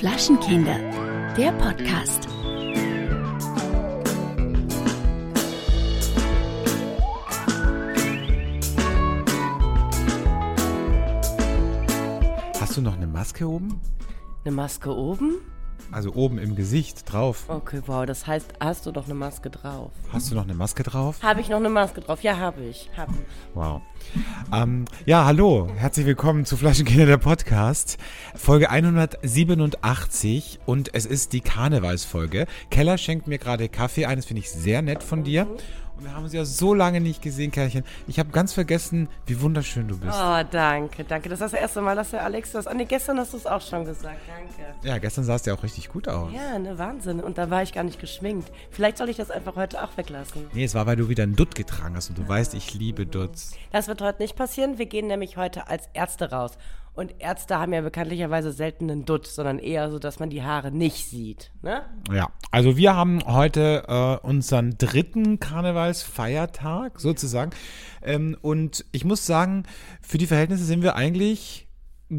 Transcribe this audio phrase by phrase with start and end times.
[0.00, 0.78] Flaschenkinder,
[1.36, 2.26] der Podcast.
[12.58, 13.78] Hast du noch eine Maske oben?
[14.44, 15.34] Eine Maske oben?
[15.92, 17.46] Also oben im Gesicht drauf.
[17.48, 19.90] Okay, wow, das heißt, hast du doch eine Maske drauf?
[20.12, 21.20] Hast du noch eine Maske drauf?
[21.20, 22.22] Habe ich noch eine Maske drauf?
[22.22, 22.88] Ja, habe ich.
[22.96, 23.16] Hab ich.
[23.54, 23.82] Wow.
[24.52, 25.68] Ähm, ja, hallo.
[25.76, 27.98] Herzlich willkommen zu Flaschenkinder der Podcast.
[28.36, 32.46] Folge 187 und es ist die Karnevalsfolge.
[32.70, 34.16] Keller schenkt mir gerade Kaffee ein.
[34.16, 35.48] Das finde ich sehr nett von dir.
[36.00, 37.84] Und wir haben uns ja so lange nicht gesehen, Kerlchen.
[38.06, 40.14] Ich habe ganz vergessen, wie wunderschön du bist.
[40.18, 41.28] Oh, danke, danke.
[41.28, 42.66] Das ist das erste Mal, dass der Alex das.
[42.66, 44.18] Oh, nee, gestern hast du es auch schon gesagt.
[44.26, 44.74] Danke.
[44.82, 46.32] Ja, gestern sahst du ja auch richtig gut aus.
[46.32, 47.20] Ja, ne, Wahnsinn.
[47.20, 48.50] Und da war ich gar nicht geschminkt.
[48.70, 50.46] Vielleicht soll ich das einfach heute auch weglassen.
[50.54, 53.04] Nee, es war, weil du wieder einen Dutt getragen hast und du weißt, ich liebe
[53.04, 53.52] Dutts.
[53.70, 54.78] Das wird heute nicht passieren.
[54.78, 56.56] Wir gehen nämlich heute als Ärzte raus.
[57.00, 60.70] Und Ärzte haben ja bekanntlicherweise selten einen Dutt, sondern eher so, dass man die Haare
[60.70, 61.50] nicht sieht.
[61.62, 61.80] Ne?
[62.12, 67.52] Ja, also wir haben heute äh, unseren dritten Karnevalsfeiertag sozusagen.
[68.02, 69.62] Ähm, und ich muss sagen,
[70.02, 71.69] für die Verhältnisse sind wir eigentlich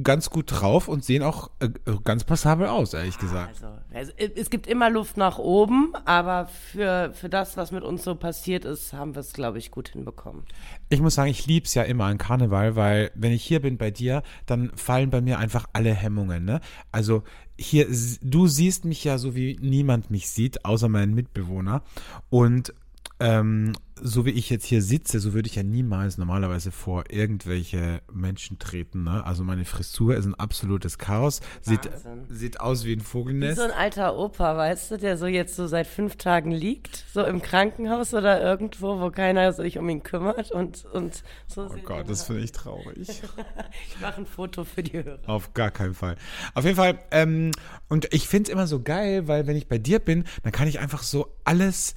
[0.04, 1.70] ganz gut drauf und sehen auch äh,
[2.04, 3.62] ganz passabel aus, ehrlich gesagt.
[3.62, 8.04] Also, also, es gibt immer Luft nach oben, aber für, für das, was mit uns
[8.04, 10.44] so passiert ist, haben wir es, glaube ich, gut hinbekommen.
[10.90, 13.78] Ich muss sagen, ich liebe es ja immer an Karneval, weil wenn ich hier bin
[13.78, 16.46] bei dir, dann fallen bei mir einfach alle Hemmungen.
[16.46, 16.62] Ne?
[16.92, 17.24] Also
[17.58, 17.88] hier,
[18.22, 21.84] du siehst mich ja so, wie niemand mich sieht, außer meinen Mitbewohner.
[22.30, 22.74] Und
[23.20, 28.02] ähm, so wie ich jetzt hier sitze, so würde ich ja niemals normalerweise vor irgendwelche
[28.12, 29.04] Menschen treten.
[29.04, 29.26] Ne?
[29.26, 31.40] Also meine Frisur ist ein absolutes Chaos.
[31.62, 31.90] Sieht,
[32.30, 33.58] sieht aus wie ein Vogelnest.
[33.58, 37.06] Wie so ein alter Opa, weißt du, der so jetzt so seit fünf Tagen liegt,
[37.14, 41.70] so im Krankenhaus oder irgendwo, wo keiner sich um ihn kümmert und, und so.
[41.70, 43.08] Oh Gott, das finde ich traurig.
[43.88, 45.20] ich mache ein Foto für die Hörer.
[45.28, 46.16] Auf gar keinen Fall.
[46.56, 47.52] Auf jeden Fall, ähm,
[47.88, 50.68] und ich finde es immer so geil, weil wenn ich bei dir bin, dann kann
[50.68, 51.94] ich einfach so alles,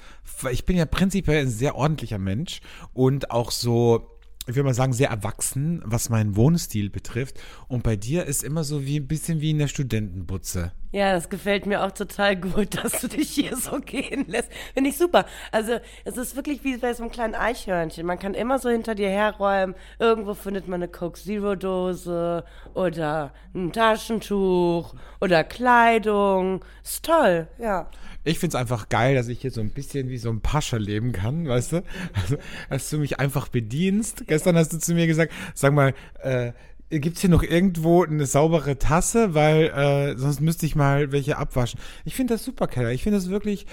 [0.50, 2.60] ich bin ja prinzipiell ein sehr ordentlicher Mensch
[2.92, 7.40] und auch so, ich würde mal sagen, sehr erwachsen, was meinen Wohnstil betrifft.
[7.68, 10.72] Und bei dir ist immer so wie ein bisschen wie in der Studentenbutze.
[10.94, 14.48] Ja, das gefällt mir auch total gut, dass du dich hier so gehen lässt.
[14.74, 15.26] Finde ich super.
[15.50, 18.06] Also, es ist wirklich wie bei so einem kleinen Eichhörnchen.
[18.06, 19.74] Man kann immer so hinter dir herräumen.
[19.98, 22.44] Irgendwo findet man eine Coke Zero Dose
[22.74, 26.64] oder ein Taschentuch oder Kleidung.
[26.84, 27.90] Ist toll, ja.
[28.22, 30.76] Ich finde es einfach geil, dass ich hier so ein bisschen wie so ein Pascha
[30.76, 31.82] leben kann, weißt du?
[32.14, 32.36] Also,
[32.70, 34.28] dass du mich einfach bedienst.
[34.28, 36.52] Gestern hast du zu mir gesagt, sag mal, äh,
[36.90, 39.34] Gibt es hier noch irgendwo eine saubere Tasse?
[39.34, 41.80] Weil äh, sonst müsste ich mal welche abwaschen.
[42.04, 42.90] Ich finde das super, Keller.
[42.90, 43.66] Ich finde das wirklich,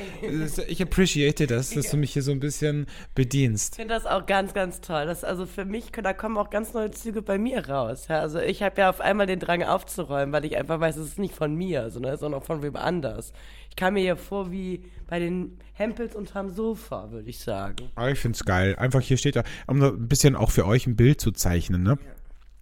[0.68, 3.74] ich appreciate das, dass du mich hier so ein bisschen bedienst.
[3.74, 5.06] Ich finde das auch ganz, ganz toll.
[5.06, 8.08] Das, also für mich, da kommen auch ganz neue Züge bei mir raus.
[8.10, 8.20] Ja?
[8.20, 11.20] Also ich habe ja auf einmal den Drang aufzuräumen, weil ich einfach weiß, es ist
[11.20, 13.34] nicht von mir, sondern es ist auch noch von wem anders.
[13.70, 17.90] Ich kam mir hier vor wie bei den Hempels unterm Sofa, würde ich sagen.
[17.96, 18.76] Aber ich finde es geil.
[18.78, 21.98] Einfach hier steht da, um ein bisschen auch für euch ein Bild zu zeichnen, ne?
[22.04, 22.12] Ja.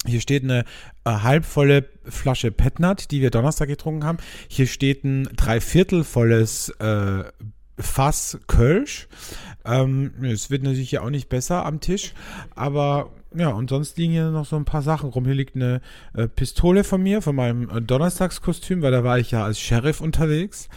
[0.06, 0.64] Hier steht eine
[1.04, 4.18] äh, halbvolle Flasche Petnat, die wir Donnerstag getrunken haben.
[4.48, 7.24] Hier steht ein dreiviertelvolles äh,
[7.78, 9.08] Fass Kölsch.
[9.66, 12.14] Ähm, es wird natürlich hier auch nicht besser am Tisch,
[12.56, 15.25] aber ja, und sonst liegen hier noch so ein paar Sachen rum.
[15.25, 15.81] Hier liegt eine
[16.16, 20.01] äh, Pistole von mir, von meinem äh, Donnerstagskostüm, weil da war ich ja als Sheriff
[20.01, 20.67] unterwegs.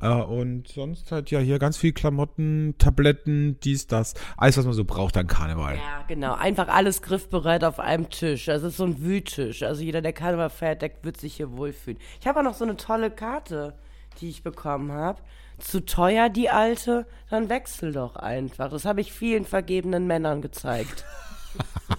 [0.00, 4.14] Äh, und sonst halt ja hier ganz viel Klamotten, Tabletten, dies, das.
[4.36, 5.76] Alles, was man so braucht an Karneval.
[5.76, 6.34] Ja, genau.
[6.34, 8.44] Einfach alles griffbereit auf einem Tisch.
[8.44, 9.64] Das ist so ein Wühltisch.
[9.64, 11.98] Also jeder, der Karneval feiert, der wird sich hier wohlfühlen.
[12.20, 13.74] Ich habe auch noch so eine tolle Karte,
[14.20, 15.20] die ich bekommen habe
[15.58, 18.70] zu teuer, die alte, dann wechsel doch einfach.
[18.70, 21.04] Das habe ich vielen vergebenen Männern gezeigt.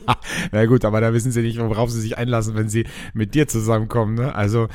[0.51, 3.47] Na gut, aber da wissen sie nicht, worauf sie sich einlassen, wenn sie mit dir
[3.47, 4.15] zusammenkommen.
[4.15, 4.33] Ne?
[4.33, 4.67] Also,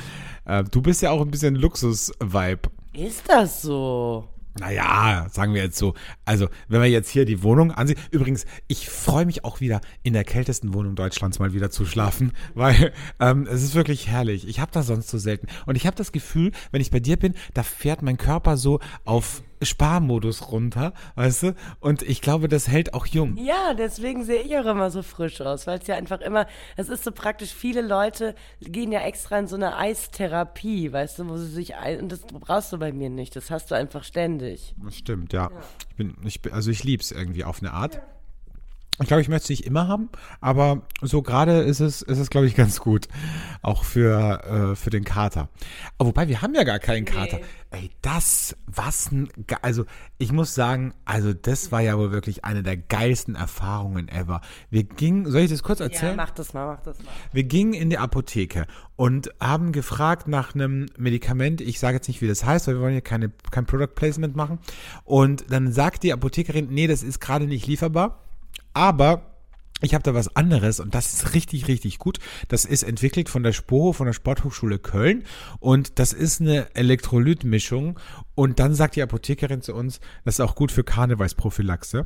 [0.45, 2.69] äh, du bist ja auch ein bisschen Luxus-Vibe.
[2.93, 4.29] Ist das so?
[4.57, 5.95] Naja, sagen wir jetzt so.
[6.23, 7.99] Also, wenn wir jetzt hier die Wohnung ansehen.
[8.09, 12.31] Übrigens, ich freue mich auch wieder, in der kältesten Wohnung Deutschlands mal wieder zu schlafen,
[12.53, 14.47] weil ähm, es ist wirklich herrlich.
[14.47, 15.47] Ich habe das sonst so selten.
[15.65, 18.79] Und ich habe das Gefühl, wenn ich bei dir bin, da fährt mein Körper so
[19.03, 21.55] auf Sparmodus runter, weißt du?
[21.79, 23.37] Und ich glaube, das hält auch jung.
[23.37, 26.89] Ja, deswegen sehe ich auch immer so frisch aus, weil es ja einfach immer, es
[26.89, 31.37] ist so praktisch, viele Leute gehen ja extra in so eine Eistherapie, weißt du, wo
[31.37, 34.75] sie sich, ein, und das brauchst du bei mir nicht, das hast du einfach ständig.
[34.83, 35.49] Das stimmt, ja.
[35.51, 35.61] ja.
[35.89, 38.01] Ich bin, ich bin, also ich lieb's irgendwie auf eine Art.
[39.01, 40.07] Ich glaube, ich möchte es nicht immer haben,
[40.39, 43.09] aber so gerade ist es, ist es, glaube ich, ganz gut.
[43.61, 45.49] Auch für, äh, für den Kater.
[45.97, 47.41] Aber wobei, wir haben ja gar keinen Kater.
[47.71, 49.27] Ey, das, was ein,
[49.61, 49.83] also
[50.17, 54.39] ich muss sagen, also das war ja wohl wirklich eine der geilsten Erfahrungen ever.
[54.69, 56.15] Wir gingen, soll ich das kurz Ja, erzählen?
[56.15, 57.11] mach das mal, mach das mal.
[57.33, 58.65] Wir gingen in die Apotheke
[58.95, 61.59] und haben gefragt nach einem Medikament.
[61.59, 64.37] Ich sage jetzt nicht, wie das heißt, weil wir wollen hier keine, kein Product Placement
[64.37, 64.59] machen.
[65.03, 68.21] Und dann sagt die Apothekerin, nee, das ist gerade nicht lieferbar.
[68.75, 69.31] Aber
[69.81, 72.19] ich habe da was anderes und das ist richtig, richtig gut.
[72.49, 75.23] Das ist entwickelt von der SPOHO, von der Sporthochschule Köln
[75.59, 77.99] und das ist eine Elektrolytmischung.
[78.35, 82.05] Und dann sagt die Apothekerin zu uns, das ist auch gut für Karnevalsprophylaxe.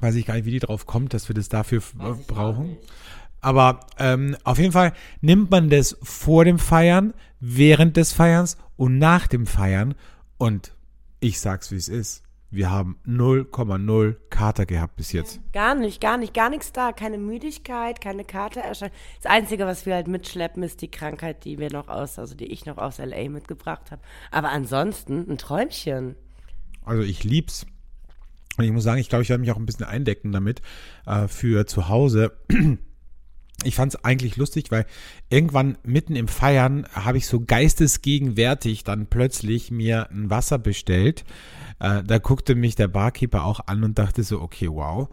[0.00, 1.82] Weiß ich gar nicht, wie die drauf kommt, dass wir das dafür
[2.28, 2.76] brauchen.
[3.40, 8.98] Aber ähm, auf jeden Fall nimmt man das vor dem Feiern, während des Feierns und
[8.98, 9.94] nach dem Feiern.
[10.38, 10.72] Und
[11.20, 12.22] ich sag's, wie es ist.
[12.50, 15.40] Wir haben 0,0 Kater gehabt bis jetzt.
[15.52, 16.92] Gar nicht, gar nicht, gar nichts da.
[16.92, 18.92] Keine Müdigkeit, keine Karte erscheint.
[19.22, 22.46] Das Einzige, was wir halt mitschleppen, ist die Krankheit, die wir noch aus, also die
[22.46, 24.00] ich noch aus LA mitgebracht habe.
[24.30, 26.16] Aber ansonsten ein Träumchen.
[26.86, 27.66] Also ich lieb's.
[28.56, 30.62] Und ich muss sagen, ich glaube, ich werde mich auch ein bisschen eindecken damit
[31.06, 32.32] äh, für zu Hause.
[33.64, 34.86] Ich fand es eigentlich lustig, weil
[35.30, 41.24] irgendwann mitten im Feiern habe ich so geistesgegenwärtig dann plötzlich mir ein Wasser bestellt.
[41.80, 45.08] Äh, da guckte mich der Barkeeper auch an und dachte so, okay, wow.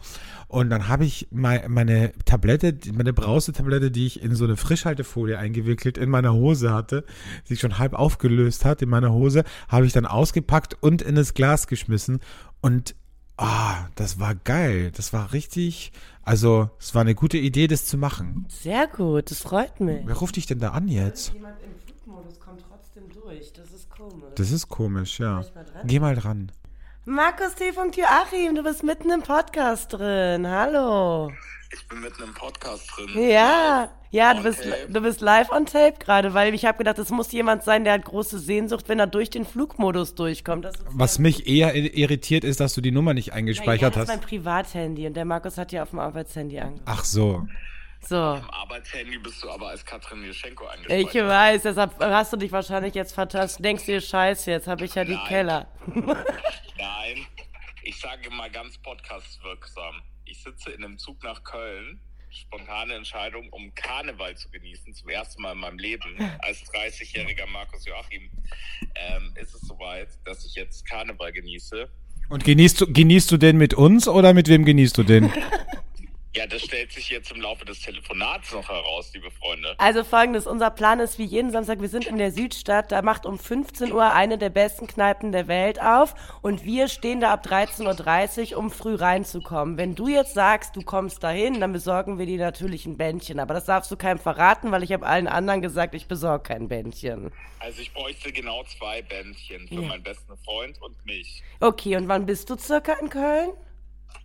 [0.47, 5.39] Und dann habe ich mein, meine Tablette, meine Brausetablette, die ich in so eine Frischhaltefolie
[5.39, 7.03] eingewickelt in meiner Hose hatte,
[7.49, 11.33] die schon halb aufgelöst hat in meiner Hose, habe ich dann ausgepackt und in das
[11.33, 12.19] Glas geschmissen.
[12.61, 12.93] Und
[13.37, 14.91] ah, das war geil.
[14.95, 15.91] Das war richtig,
[16.23, 18.45] also es war eine gute Idee, das zu machen.
[18.49, 20.01] Sehr gut, das freut mich.
[20.05, 21.33] Wer ruft dich denn da an jetzt?
[21.33, 23.53] Jemand im Flugmodus kommt trotzdem durch.
[23.53, 24.35] Das ist komisch.
[24.35, 25.35] Das ist komisch, ja.
[25.35, 25.65] mal?
[25.85, 26.51] Geh mal dran.
[27.05, 27.71] Markus T.
[27.71, 30.47] von Joachim, du bist mitten im Podcast drin.
[30.49, 31.31] Hallo.
[31.75, 33.09] Ich bin mitten im Podcast drin.
[33.29, 34.87] Ja, ja, du bist, tape.
[34.87, 37.93] du bist live on tape gerade, weil ich habe gedacht, es muss jemand sein, der
[37.93, 40.63] hat große Sehnsucht, wenn er durch den Flugmodus durchkommt.
[40.63, 44.07] Das Was mich eher irritiert ist, dass du die Nummer nicht ja, eingespeichert das ist
[44.07, 44.27] mein hast.
[44.27, 46.81] Privathandy und der Markus hat ja auf dem Arbeitshandy angefangen.
[46.85, 47.45] Ach so.
[48.07, 48.15] So.
[48.15, 51.27] Am Arbeitshandy bist du aber als Katrin Jeschenko Ich eingespeichert.
[51.27, 53.63] weiß, deshalb hast du dich wahrscheinlich jetzt vertasst.
[53.63, 55.27] Denkst dir, scheiße, jetzt habe ich ja die Nein.
[55.27, 55.67] Keller.
[55.87, 57.25] Nein,
[57.83, 59.95] ich sage mal ganz podcastwirksam.
[60.25, 61.99] Ich sitze in einem Zug nach Köln.
[62.31, 66.17] Spontane Entscheidung, um Karneval zu genießen, zum ersten Mal in meinem Leben.
[66.39, 68.29] Als 30-jähriger Markus Joachim
[68.95, 71.87] ähm, ist es soweit, dass ich jetzt Karneval genieße.
[72.27, 75.31] Und genießt du, genießt du den mit uns oder mit wem genießt du den?
[76.35, 79.73] Ja, das stellt sich jetzt im Laufe des Telefonats noch heraus, liebe Freunde.
[79.77, 83.25] Also folgendes, unser Plan ist wie jeden Samstag, wir sind in der Südstadt, da macht
[83.25, 87.45] um 15 Uhr eine der besten Kneipen der Welt auf und wir stehen da ab
[87.47, 89.77] 13.30 Uhr, um früh reinzukommen.
[89.77, 93.53] Wenn du jetzt sagst, du kommst dahin, dann besorgen wir dir natürlich ein Bändchen, aber
[93.53, 97.31] das darfst du keinem verraten, weil ich habe allen anderen gesagt, ich besorge kein Bändchen.
[97.59, 99.81] Also ich bräuchte genau zwei Bändchen für Ja.
[99.87, 101.41] meinen besten Freund und mich.
[101.61, 103.51] Okay, und wann bist du circa in Köln?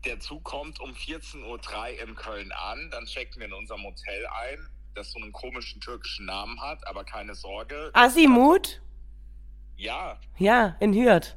[0.04, 4.26] Der Zug kommt um 14.03 Uhr in Köln an, dann checken wir in unserem Hotel
[4.26, 4.58] ein,
[4.94, 7.90] das so einen komischen türkischen Namen hat, aber keine Sorge.
[7.92, 8.80] Asimut?
[9.76, 11.36] Ja, Ja, in Hürth.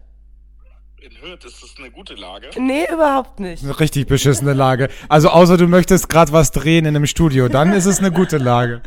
[1.01, 2.49] in Hürth ist es eine gute Lage.
[2.59, 3.63] Nee, überhaupt nicht.
[3.63, 4.89] Eine richtig beschissene Lage.
[5.09, 8.37] Also außer du möchtest gerade was drehen in einem Studio, dann ist es eine gute
[8.37, 8.81] Lage.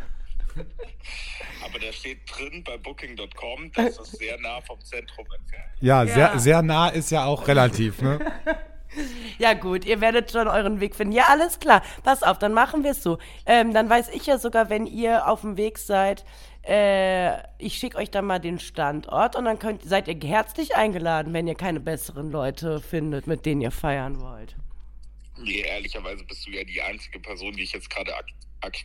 [1.65, 5.83] Aber da steht drin bei Booking.com, dass es sehr nah vom Zentrum entfernt ist.
[5.83, 6.15] Ja, Ja.
[6.15, 8.19] sehr, sehr nah ist ja auch relativ, ne?
[9.39, 11.13] Ja gut, ihr werdet schon euren Weg finden.
[11.13, 11.83] Ja, alles klar.
[12.03, 13.19] Pass auf, dann machen wir es so.
[13.45, 16.25] Ähm, dann weiß ich ja sogar, wenn ihr auf dem Weg seid,
[16.67, 21.33] äh, ich schicke euch dann mal den Standort und dann könnt, seid ihr herzlich eingeladen,
[21.33, 24.57] wenn ihr keine besseren Leute findet, mit denen ihr feiern wollt.
[25.39, 28.27] Nee, ehrlicherweise bist du ja die einzige Person, die ich jetzt gerade ak
[28.63, 28.77] ak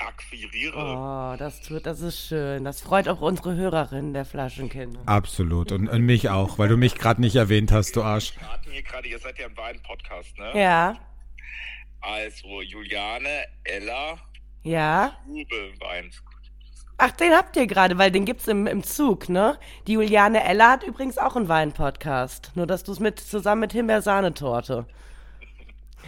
[0.00, 0.76] akquiriere.
[0.76, 2.64] Oh, das tut, das ist schön.
[2.64, 5.00] Das freut auch unsere Hörerinnen der Flaschenkinder.
[5.06, 5.72] Absolut.
[5.72, 8.34] Und, und mich auch, weil du mich gerade nicht erwähnt hast, du Arsch.
[8.38, 10.60] Wir hatten hier gerade, ihr seid ja im Wein-Podcast, ne?
[10.60, 10.96] Ja,
[12.00, 14.16] Also Juliane, Ella,
[14.62, 15.12] ja.
[15.26, 16.10] Uwe Wein.
[17.02, 19.58] Ach, den habt ihr gerade, weil den gibt's im, im Zug, ne?
[19.86, 22.52] Die Juliane Ella hat übrigens auch einen Wein-Podcast.
[22.56, 24.86] Nur, dass du es mit, zusammen mit Himbeersahnetorte.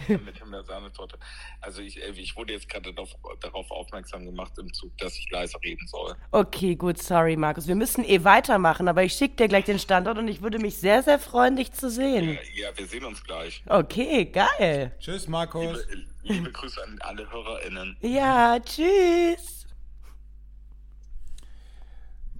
[0.07, 1.17] Mit Himbeersahnetorte.
[1.61, 3.09] Also ich, äh, ich wurde jetzt gerade darauf,
[3.39, 6.15] darauf aufmerksam gemacht im Zug, dass ich leise reden soll.
[6.31, 7.67] Okay, gut, sorry, Markus.
[7.67, 10.77] Wir müssen eh weitermachen, aber ich schicke dir gleich den Standort und ich würde mich
[10.77, 12.37] sehr, sehr freuen, dich zu sehen.
[12.37, 13.63] Äh, Ja, wir sehen uns gleich.
[13.67, 14.91] Okay, geil.
[14.99, 15.77] Tschüss, Markus.
[15.89, 17.97] Liebe, liebe Grüße an alle HörerInnen.
[18.01, 19.62] Ja, tschüss.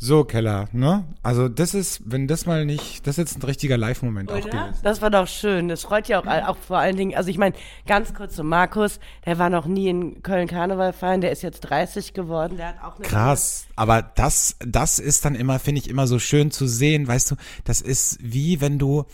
[0.04, 1.06] So, Keller, ne?
[1.22, 4.74] Also das ist, wenn das mal nicht, das ist jetzt ein richtiger Live-Moment auch gewesen.
[4.84, 5.70] Das war doch schön.
[5.70, 7.16] Das freut ja auch, auch vor allen Dingen.
[7.16, 7.56] Also ich meine,
[7.88, 11.62] ganz kurz zu Markus, der war noch nie in Köln Karneval feiern, der ist jetzt
[11.62, 12.58] 30 geworden.
[12.58, 16.20] Der hat auch eine Krass, aber das, das ist dann immer, finde ich, immer so
[16.20, 19.06] schön zu sehen, weißt du, das ist wie wenn du,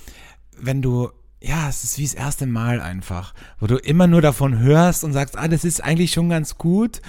[0.58, 4.60] wenn du, ja, es ist wie das erste Mal einfach, wo du immer nur davon
[4.60, 7.02] hörst und sagst, ah, das ist eigentlich schon ganz gut,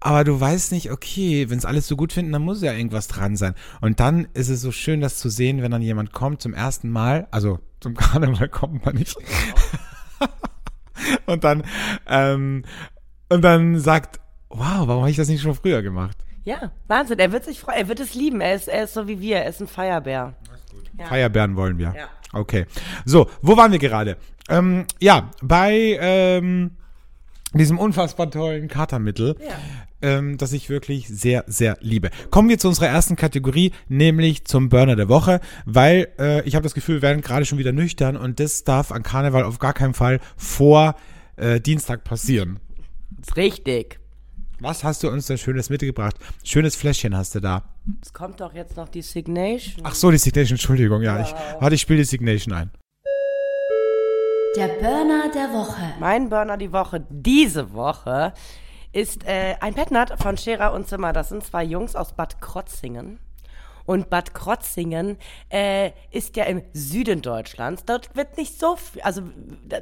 [0.00, 3.06] aber du weißt nicht, okay, wenn es alles so gut finden, dann muss ja irgendwas
[3.06, 3.54] dran sein.
[3.80, 6.90] Und dann ist es so schön, das zu sehen, wenn dann jemand kommt zum ersten
[6.90, 9.16] Mal, also zum Karneval kommt man nicht.
[11.26, 11.62] und dann,
[12.08, 12.64] ähm,
[13.28, 16.16] und dann sagt, wow, warum habe ich das nicht schon früher gemacht?
[16.42, 17.18] Ja, Wahnsinn.
[17.18, 17.76] Er wird sich freuen.
[17.76, 18.40] Er wird es lieben.
[18.40, 19.38] Er ist, er ist so wie wir.
[19.38, 20.34] Er ist ein Feierbär.
[20.96, 21.06] Ja.
[21.06, 21.92] Feierbären wollen wir.
[21.96, 22.08] Ja.
[22.32, 22.66] Okay.
[23.04, 24.16] So, wo waren wir gerade?
[24.48, 26.72] Ähm, ja, bei ähm,
[27.54, 29.54] diesem unfassbar tollen Katermittel, Ja.
[30.02, 32.10] ähm, das ich wirklich sehr, sehr liebe.
[32.30, 36.62] Kommen wir zu unserer ersten Kategorie, nämlich zum Burner der Woche, weil äh, ich habe
[36.64, 39.72] das Gefühl, wir werden gerade schon wieder nüchtern und das darf an Karneval auf gar
[39.72, 40.96] keinen Fall vor
[41.36, 42.60] äh, Dienstag passieren.
[43.20, 43.98] Ist richtig.
[44.60, 46.16] Was hast du uns da Schönes mitgebracht?
[46.42, 47.62] Schönes Fläschchen hast du da.
[48.02, 49.84] Es kommt doch jetzt noch die Signation.
[49.84, 51.20] Ach so, die Signation, Entschuldigung, ja.
[51.20, 52.70] Ich, warte, ich spiele die Signation ein.
[54.56, 55.92] Der Burner der Woche.
[56.00, 58.32] Mein Burner die Woche diese Woche
[58.92, 61.12] ist äh, ein Petnat von Scherer und Zimmer.
[61.12, 63.18] Das sind zwei Jungs aus Bad Krotzingen.
[63.86, 65.16] Und Bad Krotzingen
[65.48, 67.84] äh, ist ja im Süden Deutschlands.
[67.84, 69.22] Dort wird nicht so, also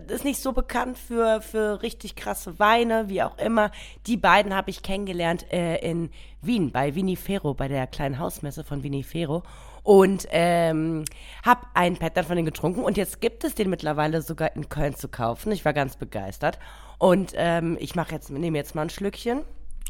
[0.09, 3.71] ist nicht so bekannt für, für richtig krasse Weine, wie auch immer.
[4.07, 6.11] Die beiden habe ich kennengelernt äh, in
[6.43, 9.43] Wien, bei Vinifero, bei der kleinen Hausmesse von Vinifero.
[9.83, 11.05] Und ähm,
[11.45, 14.95] hab einen Pattern von denen getrunken und jetzt gibt es den mittlerweile sogar in Köln
[14.95, 15.53] zu kaufen.
[15.53, 16.59] Ich war ganz begeistert.
[16.99, 19.43] Und ähm, ich mache jetzt, nehme jetzt mal ein Schlückchen.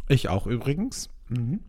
[0.08, 1.10] Ich auch übrigens.
[1.28, 1.60] Mhm.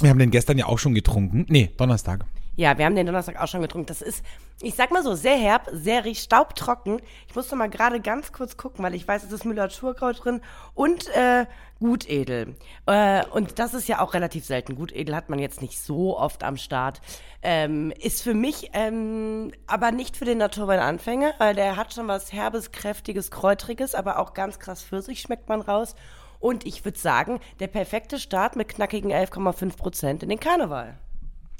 [0.00, 1.46] Wir haben den gestern ja auch schon getrunken.
[1.48, 2.24] Nee, Donnerstag.
[2.56, 3.86] Ja, wir haben den Donnerstag auch schon getrunken.
[3.86, 4.24] Das ist,
[4.62, 7.00] ich sag mal so, sehr herb, sehr staubtrocken.
[7.26, 10.40] Ich musste mal gerade ganz kurz gucken, weil ich weiß, es ist Müller-Thurkraut drin
[10.74, 11.46] und äh,
[11.80, 12.54] Gutedel.
[12.86, 14.76] Äh, und das ist ja auch relativ selten.
[14.76, 17.00] Gutedel hat man jetzt nicht so oft am Start.
[17.42, 22.32] Ähm, ist für mich ähm, aber nicht für den Naturwein-Anfänger, weil der hat schon was
[22.32, 25.96] herbes, kräftiges, kräutriges, aber auch ganz krass Pfirsich schmeckt man raus.
[26.44, 30.98] Und ich würde sagen, der perfekte Start mit knackigen 11,5 Prozent in den Karneval.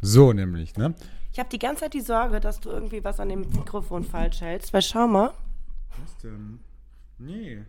[0.03, 0.95] So nämlich, ne?
[1.33, 4.43] Ich habe die ganze Zeit die Sorge, dass du irgendwie was an dem Mikrofon falsch
[4.43, 4.75] hältst.
[4.75, 5.33] Weil schau mal.
[6.03, 6.61] Was denn?
[7.17, 7.63] Nee,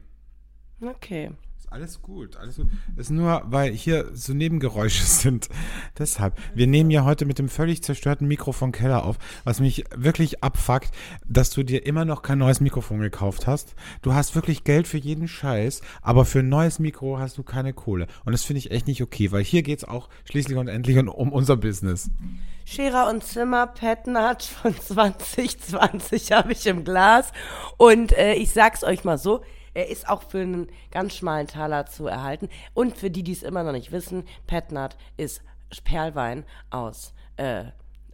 [0.81, 1.31] Okay.
[1.75, 2.37] Alles gut.
[2.37, 2.67] Alles gut.
[2.95, 5.49] Ist nur, weil hier so Nebengeräusche sind.
[5.99, 6.37] Deshalb.
[6.53, 10.91] Wir nehmen ja heute mit dem völlig zerstörten Mikrofon Keller auf, was mich wirklich abfuckt,
[11.27, 13.75] dass du dir immer noch kein neues Mikrofon gekauft hast.
[14.01, 17.73] Du hast wirklich Geld für jeden Scheiß, aber für ein neues Mikro hast du keine
[17.73, 18.07] Kohle.
[18.23, 21.33] Und das finde ich echt nicht okay, weil hier geht's auch schließlich und endlich um,
[21.33, 22.09] unser Business.
[22.63, 27.33] Scherer und Zimmer Petnat von 2020 habe ich im Glas.
[27.75, 29.43] Und äh, ich sag's euch mal so.
[29.75, 32.49] Er ist auch für einen ganz schmalen Taler zu erhalten.
[32.73, 35.43] Und für die, die es immer noch nicht wissen, Petnat ist
[35.83, 37.65] Perlwein aus, äh,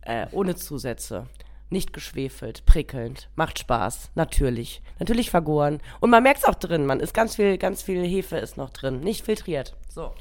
[0.02, 1.28] äh, ohne Zusätze.
[1.70, 4.82] Nicht geschwefelt, prickelnd, macht Spaß, natürlich.
[5.00, 5.80] Natürlich vergoren.
[6.02, 9.00] Und man merkt's auch drin, man ist ganz viel, ganz viel Hefe ist noch drin.
[9.00, 9.76] Nicht filtriert.
[9.88, 10.14] So.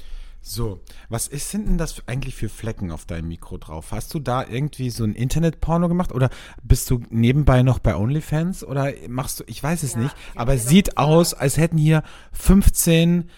[0.43, 3.91] So, was ist, sind denn das eigentlich für Flecken auf deinem Mikro drauf?
[3.91, 6.31] Hast du da irgendwie so ein Internetporno gemacht oder
[6.63, 10.67] bist du nebenbei noch bei OnlyFans oder machst du, ich weiß es nicht, aber es
[10.67, 13.29] sieht aus, als hätten hier 15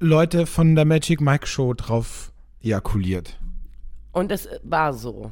[0.00, 3.38] Leute von der Magic Mike Show drauf ejakuliert.
[4.18, 5.30] Und es war so.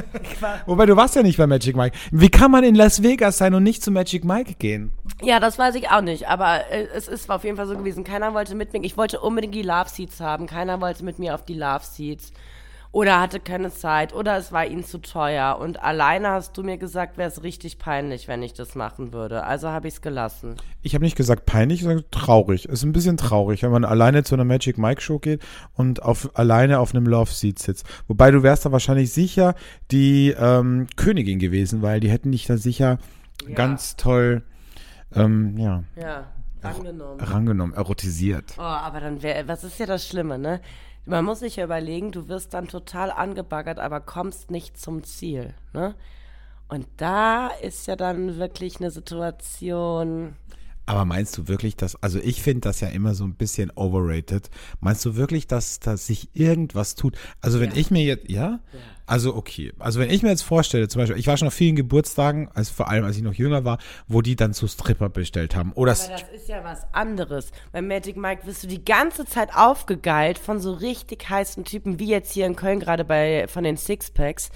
[0.66, 1.94] Wobei du warst ja nicht bei Magic Mike.
[2.10, 4.92] Wie kann man in Las Vegas sein und nicht zu Magic Mike gehen?
[5.22, 8.02] Ja, das weiß ich auch nicht, aber äh, es ist auf jeden Fall so gewesen.
[8.02, 8.82] Keiner wollte mit mir.
[8.82, 10.46] Ich wollte unbedingt die Love Seats haben.
[10.46, 12.32] Keiner wollte mit mir auf die Love Seats.
[12.94, 14.14] Oder hatte keine Zeit.
[14.14, 15.58] Oder es war ihnen zu teuer.
[15.60, 19.42] Und alleine hast du mir gesagt, wäre es richtig peinlich, wenn ich das machen würde.
[19.42, 20.54] Also habe ich es gelassen.
[20.80, 22.66] Ich habe nicht gesagt peinlich, sondern traurig.
[22.66, 25.42] Es ist ein bisschen traurig, wenn man alleine zu einer Magic Mike Show geht
[25.74, 27.84] und auf, alleine auf einem Love Seat sitzt.
[28.06, 29.56] Wobei du wärst da wahrscheinlich sicher
[29.90, 32.98] die ähm, Königin gewesen, weil die hätten dich da sicher
[33.48, 33.54] Ja.
[33.56, 34.42] ganz toll,
[35.16, 36.26] ähm, ja, Ja,
[36.62, 37.18] angenommen.
[37.20, 38.54] rangenommen, erotisiert.
[38.56, 40.60] Oh, aber dann wäre, was ist ja das Schlimme, ne?
[41.06, 45.54] Man muss sich ja überlegen, du wirst dann total angebaggert, aber kommst nicht zum Ziel,
[45.72, 45.94] ne?
[46.68, 50.34] Und da ist ja dann wirklich eine Situation.
[50.86, 54.50] Aber meinst du wirklich, dass, also ich finde das ja immer so ein bisschen overrated.
[54.80, 57.16] Meinst du wirklich, dass, dass sich irgendwas tut?
[57.40, 58.60] Also wenn ich mir jetzt, ja?
[59.06, 59.72] Also okay.
[59.78, 62.72] Also wenn ich mir jetzt vorstelle, zum Beispiel, ich war schon auf vielen Geburtstagen, also
[62.72, 65.72] vor allem als ich noch jünger war, wo die dann so Stripper bestellt haben.
[65.72, 67.50] Oder Aber das ist ja was anderes.
[67.72, 72.08] Bei Magic Mike wirst du die ganze Zeit aufgegeilt von so richtig heißen Typen, wie
[72.08, 74.50] jetzt hier in Köln gerade bei von den Sixpacks.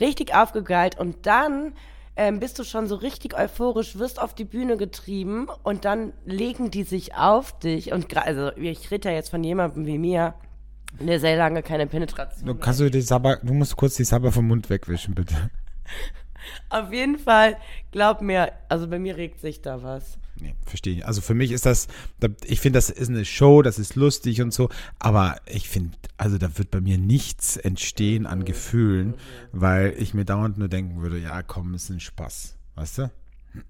[0.00, 1.74] Richtig aufgegeilt und dann
[2.16, 6.70] ähm, bist du schon so richtig euphorisch, wirst auf die Bühne getrieben und dann legen
[6.70, 7.92] die sich auf dich.
[7.92, 10.34] Und also ich rede ja jetzt von jemandem wie mir,
[11.00, 14.30] der sehr lange keine Penetration du, kannst du die Sabber, du musst kurz die Sabber
[14.30, 15.34] vom Mund wegwischen, bitte.
[16.68, 17.56] Auf jeden Fall,
[17.92, 20.18] glaub mir, also bei mir regt sich da was.
[20.40, 21.06] Nee, verstehe ich.
[21.06, 24.40] Also für mich ist das, da- ich finde, das ist eine Show, das ist lustig
[24.42, 29.14] und so, aber ich finde, also da wird bei mir nichts entstehen an Gefühlen,
[29.52, 32.56] weil ich mir dauernd nur denken würde, ja, komm, ist ein Spaß.
[32.74, 33.10] Weißt du?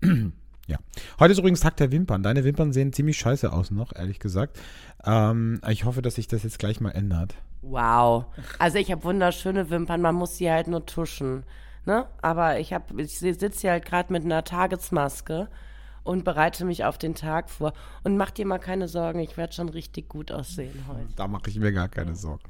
[0.67, 0.79] ja.
[1.19, 2.23] Heute ist übrigens Tag der Wimpern.
[2.23, 4.59] Deine Wimpern sehen ziemlich scheiße aus noch, ehrlich gesagt.
[5.05, 7.35] Ähm, ich hoffe, dass sich das jetzt gleich mal ändert.
[7.63, 8.27] Wow.
[8.59, 11.45] Also ich habe wunderschöne Wimpern, man muss sie halt nur tuschen.
[11.85, 12.07] Ne?
[12.21, 15.49] Aber ich ich sitze hier halt gerade mit einer Tagesmaske
[16.05, 17.73] und bereite mich auf den Tag vor.
[18.03, 21.07] Und mach dir mal keine Sorgen, ich werde schon richtig gut aussehen heute.
[21.17, 22.43] Da mache ich mir gar keine Sorgen.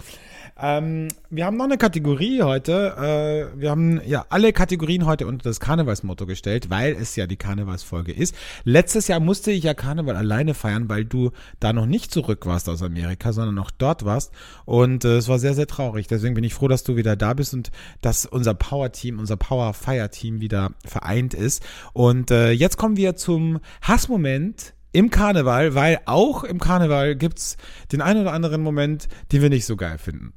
[0.59, 3.53] Ähm, wir haben noch eine Kategorie heute.
[3.55, 7.37] Äh, wir haben ja alle Kategorien heute unter das Karnevalsmotto gestellt, weil es ja die
[7.37, 8.35] Karnevalsfolge ist.
[8.65, 11.31] Letztes Jahr musste ich ja Karneval alleine feiern, weil du
[11.61, 14.33] da noch nicht zurück warst aus Amerika, sondern noch dort warst.
[14.65, 16.07] Und äh, es war sehr, sehr traurig.
[16.07, 20.41] Deswegen bin ich froh, dass du wieder da bist und dass unser Power-Team, unser Power-Fire-Team
[20.41, 21.63] wieder vereint ist.
[21.93, 23.42] Und äh, jetzt kommen wir zum
[23.83, 27.57] Hassmoment im Karneval, weil auch im Karneval gibt's
[27.91, 30.35] den einen oder anderen Moment, den wir nicht so geil finden.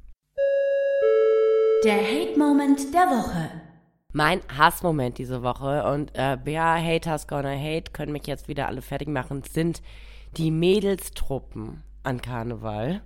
[1.84, 3.50] Der Hate-Moment der Woche.
[4.12, 8.80] Mein Hassmoment diese Woche und äh, ja, Haters gonna hate, können mich jetzt wieder alle
[8.80, 9.82] fertig machen, sind
[10.38, 13.02] die Mädelstruppen an Karneval.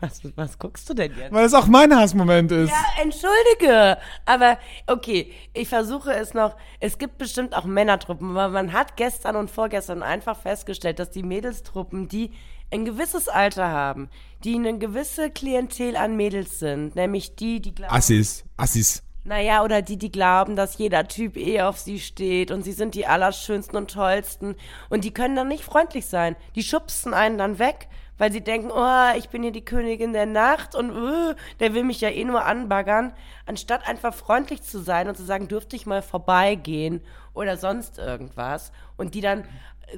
[0.00, 1.32] Was, was guckst du denn jetzt?
[1.32, 2.70] Weil es auch mein Hassmoment ist.
[2.70, 3.98] Ja, entschuldige.
[4.24, 6.56] Aber okay, ich versuche es noch.
[6.80, 11.22] Es gibt bestimmt auch Männertruppen, aber man hat gestern und vorgestern einfach festgestellt, dass die
[11.22, 12.32] Mädelstruppen, die
[12.72, 14.08] ein gewisses Alter haben,
[14.44, 19.02] die eine gewisse Klientel an Mädels sind, nämlich die, die glauben, Assis, Assis.
[19.24, 22.94] naja, oder die, die glauben, dass jeder Typ eh auf sie steht und sie sind
[22.94, 24.54] die allerschönsten und tollsten
[24.88, 26.36] und die können dann nicht freundlich sein.
[26.54, 27.88] Die schubsen einen dann weg,
[28.20, 31.84] weil sie denken, oh, ich bin hier die Königin der Nacht und uh, der will
[31.84, 33.14] mich ja eh nur anbaggern,
[33.46, 37.00] anstatt einfach freundlich zu sein und zu sagen, dürfte ich mal vorbeigehen
[37.32, 39.44] oder sonst irgendwas und die dann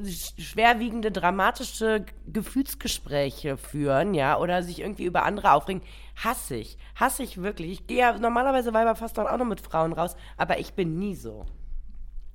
[0.04, 5.82] sch- schwerwiegende, dramatische Gefühlsgespräche führen, ja, oder sich irgendwie über andere aufregen,
[6.22, 6.78] hasse ich.
[6.94, 7.72] Hasse ich wirklich.
[7.72, 10.96] Ich gehe ja normalerweise Weiber fast dann auch noch mit Frauen raus, aber ich bin
[10.96, 11.44] nie so.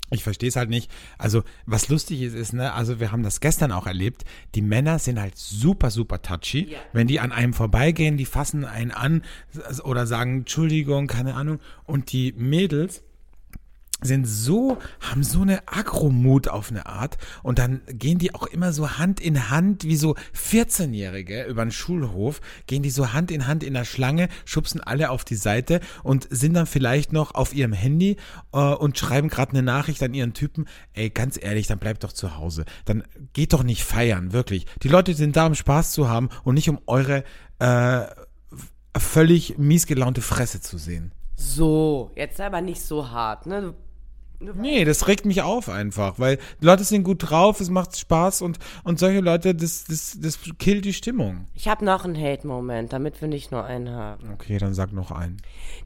[0.10, 0.90] Ich verstehe es halt nicht.
[1.18, 4.24] Also, was lustig ist, ist, ne, also wir haben das gestern auch erlebt,
[4.56, 6.72] die Männer sind halt super, super touchy.
[6.72, 6.80] Ja.
[6.94, 9.24] Wenn die an einem vorbeigehen, die fassen einen an
[9.84, 11.60] oder sagen Entschuldigung, keine Ahnung.
[11.86, 13.04] Und die Mädels
[14.02, 18.72] sind so, haben so eine Agromut auf eine Art und dann gehen die auch immer
[18.72, 23.48] so Hand in Hand, wie so 14-Jährige über den Schulhof, gehen die so Hand in
[23.48, 27.56] Hand in der Schlange, schubsen alle auf die Seite und sind dann vielleicht noch auf
[27.56, 28.18] ihrem Handy
[28.54, 32.14] äh, und schreiben gerade eine Nachricht an ihren Typen, ey, ganz ehrlich, dann bleibt doch
[32.14, 32.66] zu Hause.
[32.86, 34.68] Dann geht doch nicht feiern, wirklich.
[34.84, 37.24] Die Leute sind da, um Spaß zu haben und nicht um eure
[37.60, 38.06] äh,
[38.96, 41.12] völlig miesgelaunte Fresse zu sehen.
[41.36, 43.62] So, jetzt aber nicht so hart, ne?
[43.62, 43.74] Du,
[44.40, 48.60] Nee, das regt mich auf einfach, weil Leute sind gut drauf, es macht Spaß und,
[48.84, 51.48] und solche Leute, das, das, das killt die Stimmung.
[51.56, 54.34] ich habe noch einen Hate-Moment, damit wir nicht nur einen haben.
[54.34, 55.38] Okay, dann sag noch einen.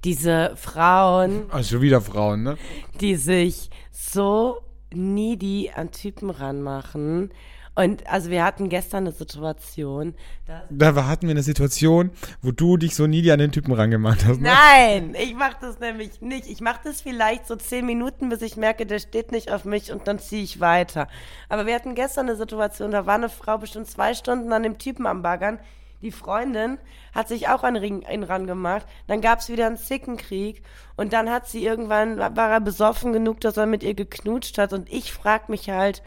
[0.04, 2.58] Diese Frauen, Also schon wieder Frauen, ne?
[3.00, 4.58] die sich so
[4.94, 7.32] needy an Typen ranmachen.
[7.74, 10.14] Und also wir hatten gestern eine Situation,
[10.46, 14.26] da Da hatten wir eine Situation, wo du dich so nie an den Typen rangemacht
[14.26, 14.50] hast, ne?
[14.50, 16.48] Nein, ich mach das nämlich nicht.
[16.48, 19.92] Ich mach das vielleicht so zehn Minuten, bis ich merke, der steht nicht auf mich
[19.92, 21.08] und dann ziehe ich weiter.
[21.48, 24.78] Aber wir hatten gestern eine Situation, da war eine Frau bestimmt zwei Stunden an dem
[24.78, 25.58] Typen am Baggern.
[26.02, 26.78] Die Freundin
[27.14, 28.86] hat sich auch an Ring- ihn rangemacht.
[29.08, 30.62] Dann gab's wieder einen Zickenkrieg.
[30.98, 34.74] Und dann hat sie irgendwann, war er besoffen genug, dass er mit ihr geknutscht hat.
[34.74, 36.02] Und ich frag mich halt,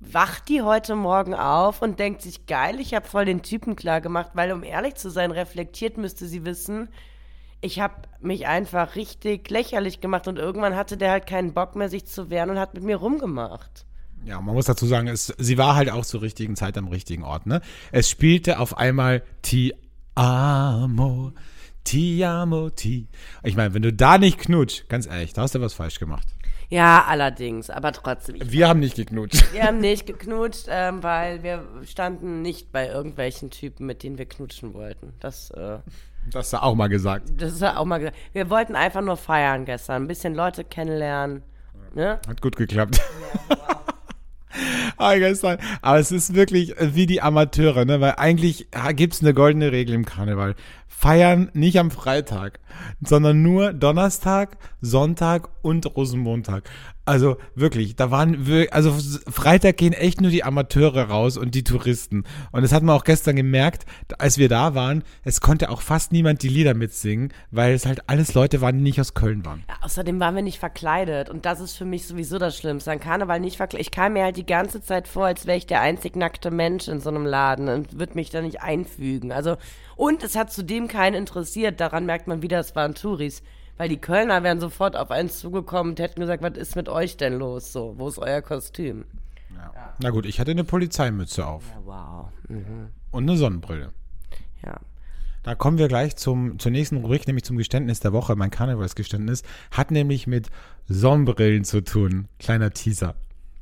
[0.00, 4.00] wacht die heute Morgen auf und denkt sich, geil, ich habe voll den Typen klar
[4.00, 6.88] gemacht, weil um ehrlich zu sein, reflektiert müsste sie wissen,
[7.60, 11.88] ich habe mich einfach richtig lächerlich gemacht und irgendwann hatte der halt keinen Bock mehr,
[11.88, 13.84] sich zu wehren und hat mit mir rumgemacht.
[14.24, 17.24] Ja, man muss dazu sagen, es, sie war halt auch zur richtigen Zeit am richtigen
[17.24, 17.60] Ort, ne?
[17.92, 19.74] Es spielte auf einmal Ti
[20.14, 21.32] amo,
[21.84, 23.08] ti amo, ti.
[23.44, 26.34] Ich meine, wenn du da nicht knutsch, ganz ehrlich, da hast du was falsch gemacht.
[26.70, 28.36] Ja, allerdings, aber trotzdem.
[28.42, 29.42] Wir haben nicht geknutscht.
[29.52, 34.26] wir haben nicht geknutscht, ähm, weil wir standen nicht bei irgendwelchen Typen, mit denen wir
[34.26, 35.14] knutschen wollten.
[35.20, 35.78] Das, äh,
[36.26, 37.30] Das hast du auch mal gesagt.
[37.38, 38.16] das ist ja auch mal gesagt.
[38.32, 41.42] Wir wollten einfach nur feiern gestern, ein bisschen Leute kennenlernen.
[41.94, 42.20] Ne?
[42.28, 43.00] Hat gut geklappt.
[44.96, 45.58] Ah, gestern.
[45.82, 48.00] Aber es ist wirklich wie die Amateure, ne?
[48.00, 50.56] Weil eigentlich gibt es eine goldene Regel im Karneval.
[50.88, 52.58] Feiern nicht am Freitag,
[53.00, 56.68] sondern nur Donnerstag, Sonntag und Rosenmontag.
[57.04, 58.94] Also wirklich, da waren also
[59.30, 62.24] Freitag gehen echt nur die Amateure raus und die Touristen.
[62.52, 63.86] Und das hat man auch gestern gemerkt,
[64.18, 68.10] als wir da waren, es konnte auch fast niemand die Lieder mitsingen, weil es halt
[68.10, 69.64] alles Leute waren, die nicht aus Köln waren.
[69.70, 72.90] Ja, außerdem waren wir nicht verkleidet und das ist für mich sowieso das Schlimmste.
[72.90, 73.86] An Karneval nicht verkleidet.
[73.86, 76.88] Ich kam mir halt die ganze Zeit vor, als wäre ich der einzig nackte Mensch
[76.88, 79.32] in so einem Laden und würde mich da nicht einfügen.
[79.32, 79.56] Also,
[79.98, 81.78] und es hat zudem keinen interessiert.
[81.80, 83.42] Daran merkt man wieder, es waren Touris.
[83.76, 87.16] Weil die Kölner wären sofort auf eins zugekommen und hätten gesagt, was ist mit euch
[87.16, 87.72] denn los?
[87.72, 89.04] So, wo ist euer Kostüm?
[90.00, 92.28] Na gut, ich hatte eine Polizeimütze auf Ja, wow.
[92.48, 92.88] Mhm.
[93.10, 93.92] und eine Sonnenbrille.
[94.64, 94.80] Ja.
[95.42, 98.36] Da kommen wir gleich zum, zur nächsten Rubrik, nämlich zum Geständnis der Woche.
[98.36, 100.50] Mein Karnevalsgeständnis hat nämlich mit
[100.88, 102.28] Sonnenbrillen zu tun.
[102.38, 103.14] Kleiner Teaser.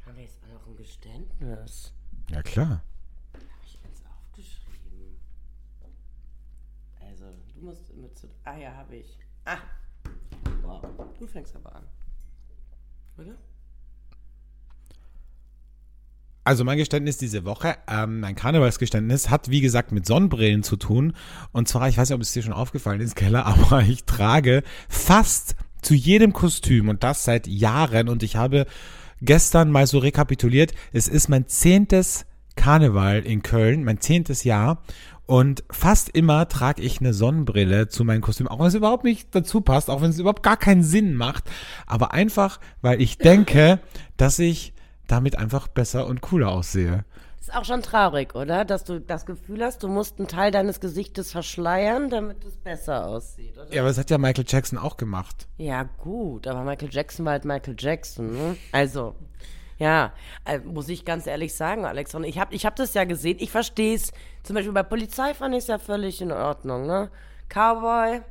[0.06, 1.92] Aber jetzt war doch ein Geständnis.
[2.30, 2.82] Ja, klar.
[3.32, 5.16] Hab ich eins aufgeschrieben?
[7.00, 7.24] Also,
[7.56, 8.28] du musst mit zu.
[8.44, 9.18] Ah ja, habe ich.
[9.44, 9.58] Ah.
[10.62, 10.82] Wow.
[11.18, 11.84] Du fängst aber an.
[13.18, 13.36] Oder?
[16.44, 21.14] Also mein Geständnis diese Woche, ähm, mein Karnevalsgeständnis, hat wie gesagt mit Sonnenbrillen zu tun.
[21.50, 24.62] Und zwar, ich weiß nicht, ob es dir schon aufgefallen ist, Keller, aber ich trage
[24.88, 28.08] fast zu jedem Kostüm und das seit Jahren.
[28.08, 28.66] Und ich habe
[29.20, 34.82] gestern mal so rekapituliert, es ist mein zehntes Karneval in Köln, mein zehntes Jahr.
[35.26, 39.34] Und fast immer trage ich eine Sonnenbrille zu meinem Kostüm, auch wenn es überhaupt nicht
[39.34, 41.44] dazu passt, auch wenn es überhaupt gar keinen Sinn macht.
[41.86, 43.80] Aber einfach, weil ich denke,
[44.16, 44.72] dass ich
[45.08, 47.04] damit einfach besser und cooler aussehe.
[47.40, 48.64] Ist auch schon traurig, oder?
[48.64, 53.06] Dass du das Gefühl hast, du musst einen Teil deines Gesichtes verschleiern, damit es besser
[53.06, 53.72] aussieht, oder?
[53.72, 55.46] Ja, aber das hat ja Michael Jackson auch gemacht.
[55.56, 58.56] Ja, gut, aber Michael Jackson war halt Michael Jackson, ne?
[58.72, 59.14] Also,
[59.78, 60.12] ja,
[60.44, 63.50] äh, muss ich ganz ehrlich sagen, Alexander, ich habe ich hab das ja gesehen, ich
[63.50, 64.12] verstehe es.
[64.42, 67.10] Zum Beispiel bei Polizei fand ich es ja völlig in Ordnung, ne?
[67.48, 68.22] Cowboy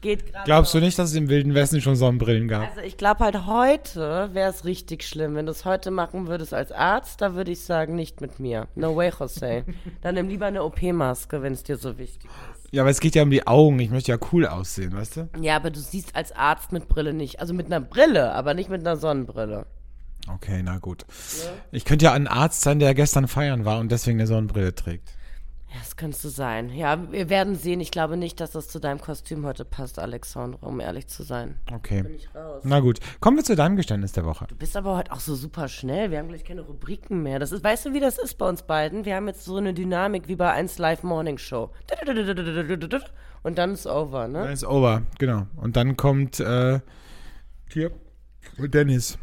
[0.00, 0.44] geht gerade.
[0.44, 2.68] Glaubst du nicht, dass es im Wilden Westen schon Sonnenbrillen gab?
[2.68, 6.54] Also ich glaube halt heute wäre es richtig schlimm, wenn du es heute machen würdest
[6.54, 8.68] als Arzt, da würde ich sagen, nicht mit mir.
[8.74, 9.64] No way, Jose.
[10.02, 12.68] Dann nimm lieber eine OP-Maske, wenn es dir so wichtig ist.
[12.70, 13.78] Ja, aber es geht ja um die Augen.
[13.80, 15.28] Ich möchte ja cool aussehen, weißt du?
[15.40, 17.40] Ja, aber du siehst als Arzt mit Brille nicht.
[17.40, 19.66] Also mit einer Brille, aber nicht mit einer Sonnenbrille.
[20.34, 21.04] Okay, na gut.
[21.70, 25.14] Ich könnte ja ein Arzt sein, der gestern feiern war und deswegen eine Sonnenbrille trägt.
[25.70, 26.70] Ja, das kannst du sein.
[26.70, 27.80] Ja, wir werden sehen.
[27.80, 31.58] Ich glaube nicht, dass das zu deinem Kostüm heute passt, Alexandra, um ehrlich zu sein.
[31.70, 32.02] Okay.
[32.02, 32.62] Bin ich raus.
[32.64, 33.00] Na gut.
[33.20, 34.46] Kommen wir zu deinem Geständnis der Woche.
[34.48, 36.10] Du bist aber heute auch so super schnell.
[36.10, 37.38] Wir haben gleich keine Rubriken mehr.
[37.38, 39.04] Das ist, weißt du, wie das ist bei uns beiden?
[39.04, 41.70] Wir haben jetzt so eine Dynamik wie bei 1 Live Morning Show.
[43.42, 44.52] Und dann ist over, Dann ne?
[44.52, 45.46] ist over, genau.
[45.56, 46.80] Und dann kommt äh,
[47.70, 47.90] hier
[48.58, 49.18] Dennis.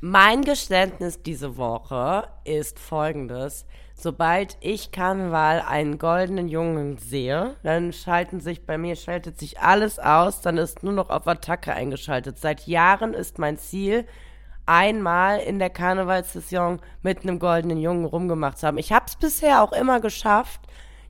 [0.00, 3.64] Mein Geständnis diese Woche ist folgendes.
[3.94, 9.98] Sobald ich Karneval einen goldenen Jungen sehe, dann schalten sich bei mir, schaltet sich alles
[9.98, 12.38] aus, dann ist nur noch auf Attacke eingeschaltet.
[12.38, 14.04] Seit Jahren ist mein Ziel,
[14.66, 18.76] einmal in der Karnevalssaison mit einem goldenen Jungen rumgemacht zu haben.
[18.76, 20.60] Ich habe es bisher auch immer geschafft.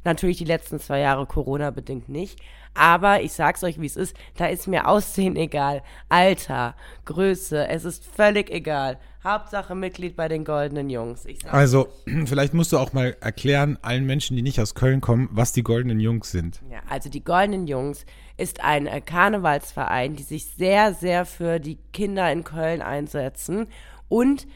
[0.04, 2.38] Natürlich die letzten zwei Jahre Corona-bedingt nicht.
[2.76, 4.16] Aber ich sag's euch, wie es ist.
[4.36, 5.82] Da ist mir Aussehen egal.
[6.08, 8.98] Alter, Größe, es ist völlig egal.
[9.24, 11.26] Hauptsache Mitglied bei den Goldenen Jungs.
[11.50, 11.88] Also,
[12.26, 15.62] vielleicht musst du auch mal erklären, allen Menschen, die nicht aus Köln kommen, was die
[15.64, 16.60] goldenen Jungs sind.
[16.70, 21.78] Ja, also die Goldenen Jungs ist ein äh, Karnevalsverein, die sich sehr, sehr für die
[21.92, 23.66] Kinder in Köln einsetzen.
[24.08, 24.46] Und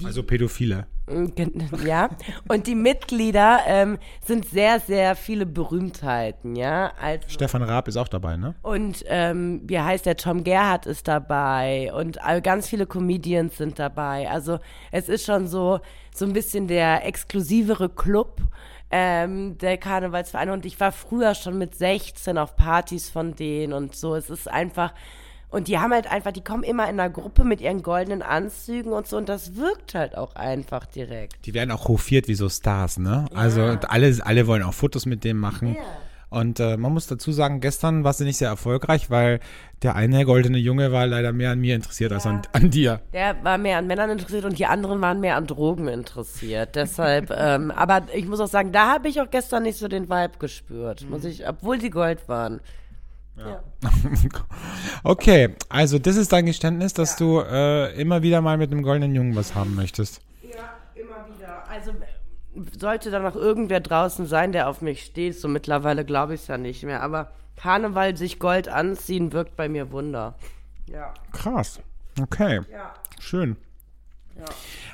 [0.00, 0.86] die Also Pädophile.
[1.84, 2.10] Ja,
[2.48, 6.92] und die Mitglieder ähm, sind sehr, sehr viele Berühmtheiten, ja.
[7.00, 8.54] Also, Stefan Raab ist auch dabei, ne?
[8.62, 14.28] und ähm, wie heißt der Tom Gerhardt ist dabei und ganz viele Comedians sind dabei.
[14.30, 14.58] Also
[14.90, 15.80] es ist schon so
[16.14, 18.40] so ein bisschen der exklusivere Club
[18.90, 23.96] ähm, der Karnevalsverein und ich war früher schon mit 16 auf Partys von denen und
[23.96, 24.14] so.
[24.14, 24.92] Es ist einfach
[25.52, 28.92] und die haben halt einfach, die kommen immer in einer Gruppe mit ihren goldenen Anzügen
[28.92, 31.46] und so und das wirkt halt auch einfach direkt.
[31.46, 33.26] Die werden auch hofiert wie so Stars, ne?
[33.34, 35.76] Also alle, alle wollen auch Fotos mit dem machen.
[36.30, 39.40] Und äh, man muss dazu sagen, gestern war sie nicht sehr erfolgreich, weil
[39.82, 43.02] der eine goldene Junge war leider mehr an mir interessiert als an, an dir.
[43.12, 46.74] Der war mehr an Männern interessiert und die anderen waren mehr an Drogen interessiert.
[46.74, 50.08] Deshalb, ähm, aber ich muss auch sagen, da habe ich auch gestern nicht so den
[50.08, 52.62] Vibe gespürt, muss ich, obwohl sie Gold waren.
[53.36, 53.62] Ja.
[55.04, 59.14] Okay, also das ist dein Geständnis, dass du äh, immer wieder mal mit einem goldenen
[59.14, 60.20] Jungen was haben möchtest.
[60.42, 61.68] Ja, immer wieder.
[61.68, 61.92] Also
[62.78, 66.46] sollte da noch irgendwer draußen sein, der auf mich steht, so mittlerweile glaube ich es
[66.48, 67.02] ja nicht mehr.
[67.02, 70.34] Aber Karneval sich Gold anziehen wirkt bei mir Wunder.
[70.86, 71.12] Ja.
[71.32, 71.80] Krass.
[72.20, 72.92] Okay, Ja.
[73.18, 73.56] schön.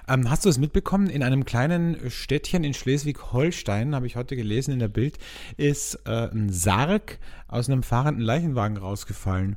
[0.09, 1.09] Ähm, hast du es mitbekommen?
[1.09, 5.19] In einem kleinen Städtchen in Schleswig-Holstein, habe ich heute gelesen in der Bild,
[5.57, 9.57] ist äh, ein Sarg aus einem fahrenden Leichenwagen rausgefallen.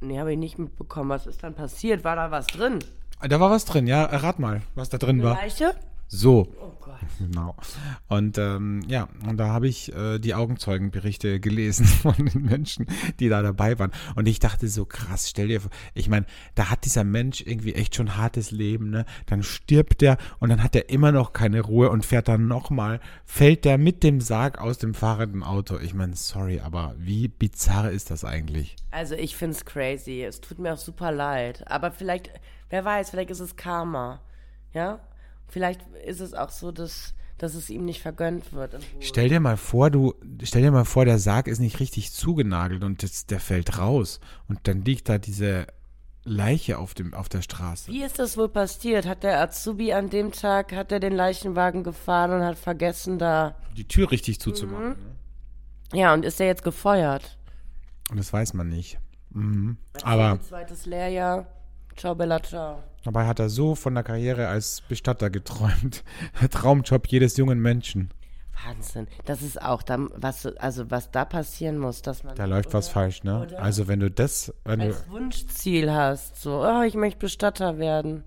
[0.00, 1.10] Nee, habe ich nicht mitbekommen.
[1.10, 2.04] Was ist dann passiert?
[2.04, 2.78] War da was drin?
[3.20, 4.04] Da war was drin, ja.
[4.04, 5.34] Rat mal, was da drin war.
[5.34, 5.74] Leiche?
[6.12, 6.52] So.
[6.60, 6.98] Oh Gott.
[7.20, 7.54] Genau.
[8.08, 12.86] Und ähm, ja, und da habe ich äh, die Augenzeugenberichte gelesen von den Menschen,
[13.20, 13.92] die da dabei waren.
[14.16, 17.74] Und ich dachte so, krass, stell dir vor, ich meine, da hat dieser Mensch irgendwie
[17.74, 19.04] echt schon hartes Leben, ne?
[19.26, 23.00] Dann stirbt er und dann hat er immer noch keine Ruhe und fährt dann nochmal,
[23.24, 25.78] fällt der mit dem Sarg aus dem fahrenden Auto.
[25.78, 28.74] Ich meine, sorry, aber wie bizarr ist das eigentlich?
[28.90, 30.22] Also ich find's crazy.
[30.24, 31.70] Es tut mir auch super leid.
[31.70, 32.30] Aber vielleicht,
[32.68, 34.20] wer weiß, vielleicht ist es Karma.
[34.72, 35.00] Ja?
[35.50, 38.78] Vielleicht ist es auch so, dass, dass es ihm nicht vergönnt wird.
[39.00, 42.84] Stell dir mal vor, du, stell dir mal vor, der Sarg ist nicht richtig zugenagelt
[42.84, 45.66] und das, der fällt raus und dann liegt da diese
[46.22, 47.90] Leiche auf dem, auf der Straße.
[47.90, 49.06] Wie ist das wohl passiert?
[49.06, 53.56] Hat der Azubi an dem Tag, hat er den Leichenwagen gefahren und hat vergessen da.
[53.76, 54.90] Die Tür richtig zuzumachen.
[54.90, 54.96] ne?
[55.92, 57.38] Ja, und ist er jetzt gefeuert?
[58.10, 58.98] Und das weiß man nicht.
[59.30, 59.78] Mhm.
[60.02, 61.46] Aber Ein zweites Lehrjahr.
[61.96, 62.82] Ciao, Bella, ciao.
[63.04, 66.04] Dabei hat er so von der Karriere als Bestatter geträumt.
[66.40, 68.10] Der Traumjob jedes jungen Menschen.
[68.66, 69.06] Wahnsinn.
[69.24, 72.36] Das ist auch da, was, also was da passieren muss, dass man.
[72.36, 73.42] Da läuft was falsch, ne?
[73.42, 73.62] Oder?
[73.62, 76.40] Also wenn du das, wenn du, als Wunschziel hast.
[76.40, 78.24] So, oh, ich möchte Bestatter werden.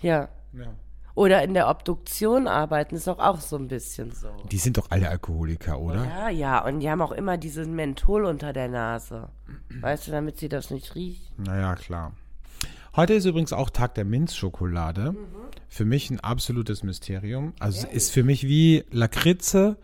[0.00, 0.28] Ja.
[0.52, 0.74] ja.
[1.14, 4.28] Oder in der Obduktion arbeiten, ist doch auch so ein bisschen so.
[4.50, 6.04] die sind doch alle Alkoholiker, oder?
[6.04, 9.28] Ja, ja, und die haben auch immer diesen Menthol unter der Nase.
[9.80, 11.38] Weißt du, damit sie das nicht riecht.
[11.38, 12.12] Naja, klar.
[12.96, 15.14] Heute ist übrigens auch Tag der Minzschokolade.
[15.68, 17.52] Für mich ein absolutes Mysterium.
[17.60, 19.76] Also es ist für mich wie Lakritze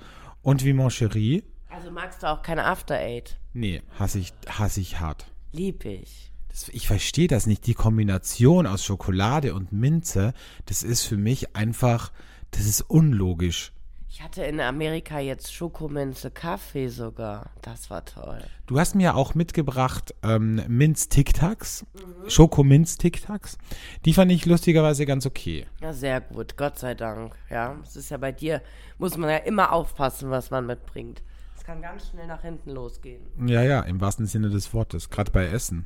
[0.43, 1.45] und wie Moncherie.
[1.71, 3.39] Also magst du auch kein After Eight?
[3.53, 5.27] Nee, hasse ich, hasse ich hart.
[5.53, 6.33] Lieb ich.
[6.49, 7.69] Das, ich verstehe das nicht.
[7.69, 10.33] Die Kombination aus Schokolade und Minze,
[10.65, 12.11] das ist für mich einfach,
[12.51, 13.73] das ist unlogisch.
[14.17, 17.51] Ich hatte in Amerika jetzt Schokominze Kaffee sogar.
[17.61, 18.39] Das war toll.
[18.67, 21.85] Du hast mir auch mitgebracht ähm, Minz-Tic-Tacs,
[22.27, 23.59] Schokominz-Tic-Tacs.
[24.07, 25.67] Die fand ich lustigerweise ganz okay.
[25.83, 26.57] Ja, sehr gut.
[26.57, 27.35] Gott sei Dank.
[27.51, 28.63] Ja, es ist ja bei dir,
[28.97, 31.21] muss man ja immer aufpassen, was man mitbringt.
[31.55, 33.21] Es kann ganz schnell nach hinten losgehen.
[33.47, 35.85] Ja, ja, im wahrsten Sinne des Wortes, gerade bei Essen.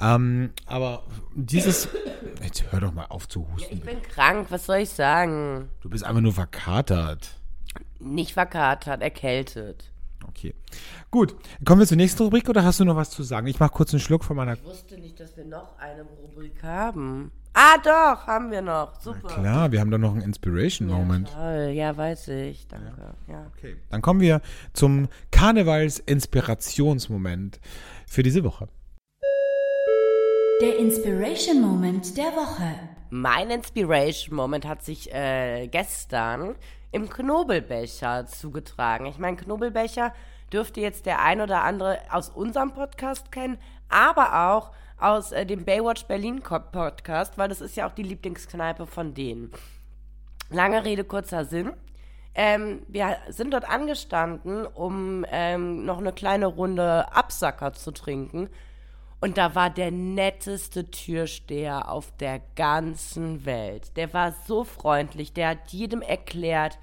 [0.00, 1.04] Ähm, aber
[1.36, 1.88] dieses.
[2.42, 3.74] Jetzt hör doch mal auf zu husten.
[3.74, 5.68] Ich bin krank, was soll ich sagen?
[5.82, 7.39] Du bist einfach nur verkatert.
[8.00, 9.92] Nicht verkatert, erkältet.
[10.28, 10.54] Okay.
[11.10, 11.34] Gut.
[11.64, 13.46] Kommen wir zur nächsten Rubrik oder hast du noch was zu sagen?
[13.46, 14.54] Ich mache kurz einen Schluck von meiner.
[14.54, 17.30] Ich wusste nicht, dass wir noch eine Rubrik haben.
[17.52, 19.00] Ah, doch, haben wir noch.
[19.00, 19.26] Super.
[19.26, 21.32] Klar, wir haben doch noch einen Inspiration-Moment.
[21.32, 22.68] Toll, ja, weiß ich.
[22.68, 22.92] Danke.
[23.26, 23.50] Ja.
[23.56, 23.74] Okay.
[23.90, 24.40] Dann kommen wir
[24.72, 27.58] zum Karnevals-Inspirationsmoment
[28.06, 28.68] für diese Woche.
[30.62, 32.72] Der Inspiration Moment der Woche.
[33.12, 36.54] Mein Inspiration Moment hat sich äh, gestern
[36.92, 39.06] im Knobelbecher zugetragen.
[39.06, 40.14] Ich meine, Knobelbecher
[40.52, 45.64] dürfte jetzt der ein oder andere aus unserem Podcast kennen, aber auch aus äh, dem
[45.64, 49.50] Baywatch Berlin Podcast, weil das ist ja auch die Lieblingskneipe von denen.
[50.48, 51.72] Lange Rede, kurzer Sinn.
[52.36, 58.48] Ähm, wir sind dort angestanden, um ähm, noch eine kleine Runde Absacker zu trinken.
[59.20, 63.96] Und da war der netteste Türsteher auf der ganzen Welt.
[63.96, 66.78] Der war so freundlich, der hat jedem erklärt,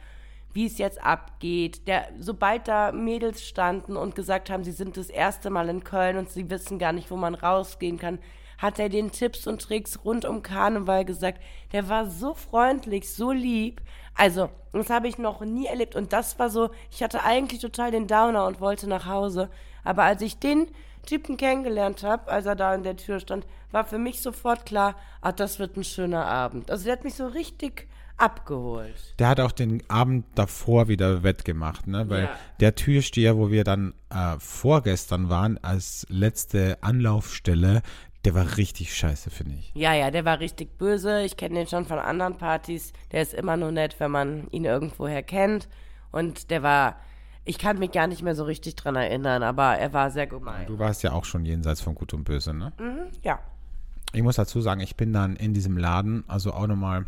[0.54, 1.88] wie es jetzt abgeht.
[1.88, 6.18] Der, sobald da Mädels standen und gesagt haben, sie sind das erste Mal in Köln
[6.18, 8.20] und sie wissen gar nicht, wo man rausgehen kann,
[8.58, 11.42] hat er den Tipps und Tricks rund um Karneval gesagt.
[11.74, 13.82] Der war so freundlich, so lieb.
[14.16, 15.96] Also, das habe ich noch nie erlebt.
[15.96, 19.50] Und das war so, ich hatte eigentlich total den Downer und wollte nach Hause.
[19.84, 20.72] Aber als ich den
[21.08, 24.96] Typen kennengelernt habe, als er da in der Tür stand, war für mich sofort klar,
[25.22, 26.70] ah, das wird ein schöner Abend.
[26.70, 29.16] Also der hat mich so richtig abgeholt.
[29.20, 32.10] Der hat auch den Abend davor wieder wettgemacht, ne?
[32.10, 32.30] Weil Ja.
[32.60, 37.82] der Türsteher, wo wir dann äh, vorgestern waren, als letzte Anlaufstelle,
[38.26, 39.72] der war richtig scheiße, finde ich.
[39.76, 41.22] Ja, ja, der war richtig böse.
[41.24, 42.92] Ich kenne den schon von anderen Partys.
[43.12, 45.70] Der ist immer nur nett, wenn man ihn irgendwoher kennt.
[46.12, 47.00] Und der war,
[47.48, 50.68] ich kann mich gar nicht mehr so richtig dran erinnern, aber er war sehr gemein.
[50.68, 52.74] Du warst ja auch schon jenseits von Gut und Böse, ne?
[53.24, 53.40] Ja.
[54.14, 57.06] Ich muss dazu sagen, ich bin dann in diesem Laden, also auch nochmal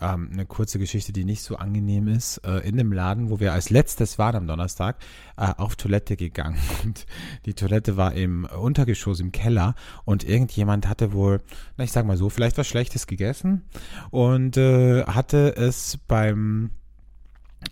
[0.00, 2.38] ähm, eine kurze Geschichte, die nicht so angenehm ist.
[2.38, 4.96] Äh, in dem Laden, wo wir als letztes waren am Donnerstag,
[5.36, 6.58] äh, auf Toilette gegangen.
[6.84, 7.06] Und
[7.46, 9.74] die Toilette war im Untergeschoss, im Keller.
[10.04, 11.40] Und irgendjemand hatte wohl,
[11.76, 13.62] na ich sag mal so, vielleicht was Schlechtes gegessen
[14.10, 16.70] und äh, hatte es beim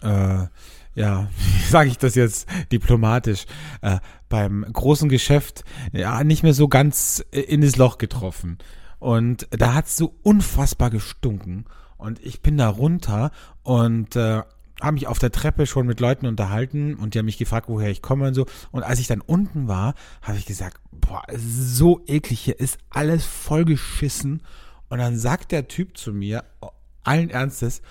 [0.02, 0.46] äh,
[0.96, 3.46] ja, wie sage ich das jetzt diplomatisch,
[3.82, 8.58] äh, beim großen Geschäft ja nicht mehr so ganz in das Loch getroffen.
[8.98, 11.66] Und da hat's so unfassbar gestunken.
[11.96, 13.30] Und ich bin da runter
[13.62, 14.42] und äh,
[14.80, 17.90] habe mich auf der Treppe schon mit Leuten unterhalten und die haben mich gefragt, woher
[17.90, 18.46] ich komme und so.
[18.72, 21.42] Und als ich dann unten war, habe ich gesagt, boah, es
[21.76, 24.42] so eklig, hier ist alles vollgeschissen.
[24.88, 26.44] Und dann sagt der Typ zu mir,
[27.04, 27.82] allen Ernstes,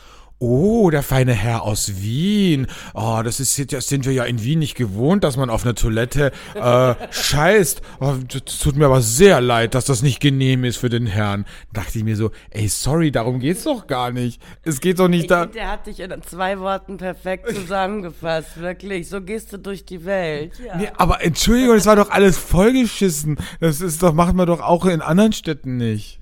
[0.48, 2.68] Oh, der feine Herr aus Wien.
[2.94, 5.74] Oh, das ist das sind wir ja in Wien nicht gewohnt, dass man auf einer
[5.74, 7.82] Toilette äh, scheißt.
[8.00, 11.46] Oh, das tut mir aber sehr leid, dass das nicht genehm ist für den Herrn.
[11.74, 14.40] Dachte ich mir so, ey, sorry, darum geht's doch gar nicht.
[14.64, 15.42] Es geht doch nicht Ich da.
[15.44, 19.10] find, der hat dich in zwei Worten perfekt zusammengefasst, wirklich.
[19.10, 20.54] So gehst du durch die Welt.
[20.64, 20.76] Ja.
[20.78, 23.38] Nee, aber Entschuldigung, es war doch alles vollgeschissen.
[23.60, 26.20] Das ist doch, macht man doch auch in anderen Städten nicht.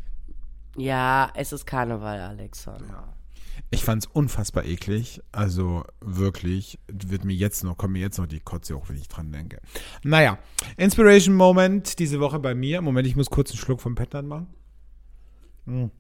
[0.77, 2.83] Ja, es ist Karneval, Alexon.
[3.69, 5.21] Ich fand's unfassbar eklig.
[5.31, 9.07] Also wirklich, wird mir jetzt noch, kommt mir jetzt noch die Kotze hoch, wenn ich
[9.07, 9.59] dran denke.
[10.03, 10.37] Naja,
[10.77, 12.81] Inspiration Moment diese Woche bei mir.
[12.81, 14.47] Moment, ich muss kurz einen Schluck vom Petland machen.
[15.65, 15.91] Hm.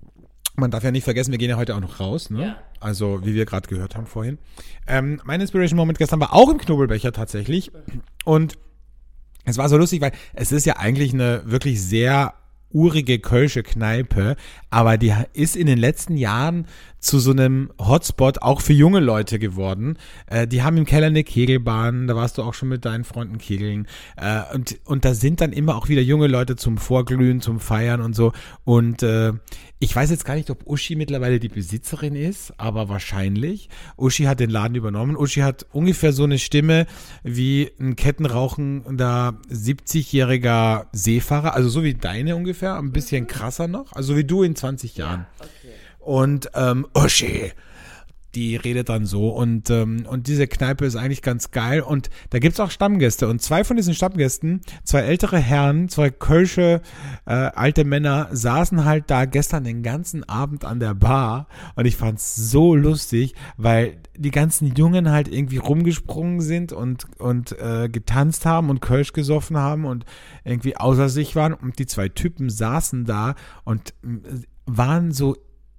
[0.55, 2.43] Man darf ja nicht vergessen, wir gehen ja heute auch noch raus, ne?
[2.43, 2.57] Ja.
[2.79, 4.37] Also, wie wir gerade gehört haben vorhin.
[4.85, 7.71] Ähm, mein Inspiration Moment gestern war auch im Knobelbecher tatsächlich.
[8.23, 8.59] Und
[9.45, 12.35] es war so lustig, weil es ist ja eigentlich eine wirklich sehr
[12.73, 14.35] urige kölsche Kneipe,
[14.69, 16.67] aber die ist in den letzten Jahren
[17.03, 19.97] zu so einem Hotspot auch für junge Leute geworden.
[20.27, 23.37] Äh, die haben im Keller eine Kegelbahn, da warst du auch schon mit deinen Freunden
[23.37, 23.87] kegeln.
[24.15, 27.99] Äh, und, und da sind dann immer auch wieder junge Leute zum Vorglühen, zum Feiern
[28.01, 28.31] und so.
[28.63, 29.33] Und äh,
[29.79, 33.67] ich weiß jetzt gar nicht, ob Uschi mittlerweile die Besitzerin ist, aber wahrscheinlich.
[33.97, 35.17] Uschi hat den Laden übernommen.
[35.17, 36.85] Uschi hat ungefähr so eine Stimme
[37.23, 44.15] wie ein kettenrauchender 70-jähriger Seefahrer, also so wie deine ungefähr, ein bisschen krasser noch, also
[44.15, 45.25] wie du in 20 Jahren.
[46.03, 47.51] Und ähm, Uschi,
[48.35, 52.39] die redet dann so und ähm, und diese Kneipe ist eigentlich ganz geil und da
[52.39, 56.81] gibt's auch Stammgäste und zwei von diesen Stammgästen, zwei ältere Herren, zwei kölsche
[57.25, 61.95] äh, alte Männer saßen halt da gestern den ganzen Abend an der Bar und ich
[61.95, 68.45] fand's so lustig, weil die ganzen Jungen halt irgendwie rumgesprungen sind und und äh, getanzt
[68.45, 70.05] haben und Kölsch gesoffen haben und
[70.43, 75.35] irgendwie außer sich waren und die zwei Typen saßen da und äh, waren so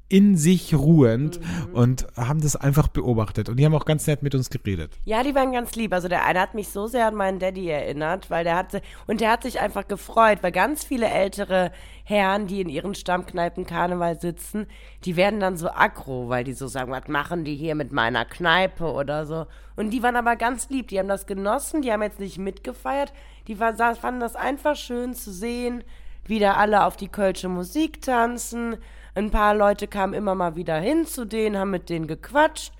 [0.08, 1.40] in sich ruhend
[1.72, 3.48] und haben das einfach beobachtet.
[3.48, 4.92] Und die haben auch ganz nett mit uns geredet.
[5.04, 5.94] Ja, die waren ganz lieb.
[5.94, 9.22] Also der eine hat mich so sehr an meinen Daddy erinnert, weil der hatte und
[9.22, 11.72] der hat sich einfach gefreut, weil ganz viele ältere
[12.04, 14.66] Herren, die in ihren Stammkneipen Karneval sitzen,
[15.04, 18.26] die werden dann so aggro, weil die so sagen, was machen die hier mit meiner
[18.26, 19.46] Kneipe oder so.
[19.74, 23.14] Und die waren aber ganz lieb, die haben das genossen, die haben jetzt nicht mitgefeiert,
[23.48, 25.82] die war, fanden das einfach schön zu sehen,
[26.26, 28.76] wie da alle auf die kölsche Musik tanzen.
[29.14, 32.72] Ein paar Leute kamen immer mal wieder hin zu denen, haben mit denen gequatscht.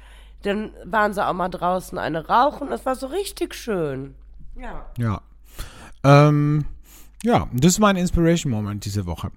[0.43, 2.71] Dann waren sie auch mal draußen eine rauchen.
[2.73, 4.15] Es war so richtig schön.
[4.57, 4.87] Ja.
[4.99, 5.21] Ja.
[6.03, 6.67] Ähm,
[7.23, 9.31] ja, das ist mein Inspiration Moment diese Woche.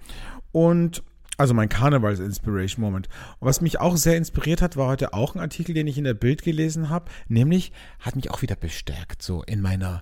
[0.51, 1.03] Und
[1.38, 3.07] also mein Karnevals Inspiration Moment.
[3.39, 6.15] Was mich auch sehr inspiriert hat, war heute auch ein Artikel, den ich in der
[6.15, 10.01] Bild gelesen habe, nämlich hat mich auch wieder bestärkt so in meiner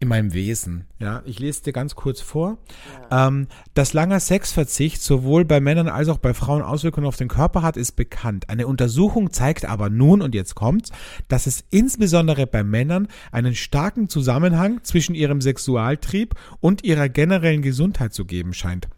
[0.00, 0.86] in meinem Wesen.
[0.98, 2.58] Ja, ich lese dir ganz kurz vor.
[3.10, 7.62] Ähm, dass langer Sexverzicht sowohl bei Männern als auch bei Frauen Auswirkungen auf den Körper
[7.62, 8.48] hat, ist bekannt.
[8.48, 10.90] Eine Untersuchung zeigt aber nun, und jetzt kommt's,
[11.28, 18.12] dass es insbesondere bei Männern einen starken Zusammenhang zwischen ihrem Sexualtrieb und ihrer generellen Gesundheit
[18.12, 18.88] zu geben scheint.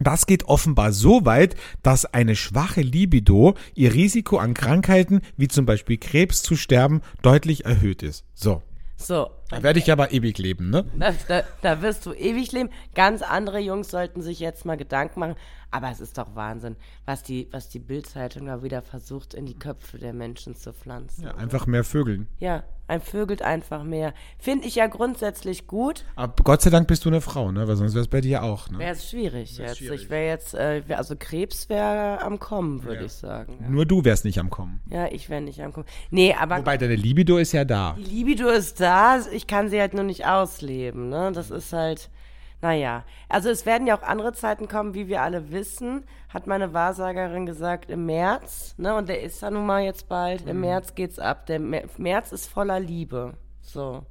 [0.00, 5.66] Das geht offenbar so weit, dass eine schwache Libido ihr Risiko an Krankheiten wie zum
[5.66, 8.24] Beispiel Krebs zu sterben deutlich erhöht ist.
[8.34, 8.62] So.
[9.00, 10.84] So, Da werde ich aber ewig leben, ne?
[10.98, 12.68] da, da, da wirst du ewig leben.
[12.96, 15.36] Ganz andere Jungs sollten sich jetzt mal Gedanken machen.
[15.70, 19.58] Aber es ist doch Wahnsinn, was die, was die Bildzeitung da wieder versucht, in die
[19.58, 21.24] Köpfe der Menschen zu pflanzen.
[21.24, 22.26] Ja, einfach mehr Vögeln.
[22.38, 24.14] Ja, ein Vögelt einfach mehr.
[24.38, 26.06] Finde ich ja grundsätzlich gut.
[26.16, 27.68] Aber Gott sei Dank bist du eine Frau, ne?
[27.68, 28.78] Weil sonst wäre es bei dir auch, ne?
[28.78, 29.76] Wäre es schwierig jetzt.
[29.76, 30.04] schwierig.
[30.04, 33.58] Ich wäre jetzt, äh, wär, also Krebs wäre am Kommen, würde ich sagen.
[33.60, 33.68] Ja.
[33.68, 34.80] Nur du wärst nicht am Kommen.
[34.90, 35.86] ja, ich wäre nicht am Kommen.
[36.10, 37.94] Nee, aber Wobei deine Libido ist ja da.
[37.98, 41.30] die Libido ist da, ich kann sie halt nur nicht ausleben, ne?
[41.34, 42.08] Das ist halt,
[42.60, 43.04] naja.
[43.28, 47.46] Also es werden ja auch andere Zeiten kommen, wie wir alle wissen, hat meine Wahrsagerin
[47.46, 48.94] gesagt, im März, ne?
[48.94, 50.50] Und der ist ja nun mal jetzt bald, Mhm.
[50.50, 51.46] im März geht's ab.
[51.46, 53.34] Der Mä- März ist voller Liebe.
[53.62, 54.04] So.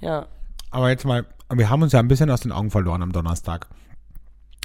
[0.00, 0.26] Ja.
[0.70, 3.66] Aber jetzt mal, wir haben uns ja ein bisschen aus den Augen verloren am Donnerstag.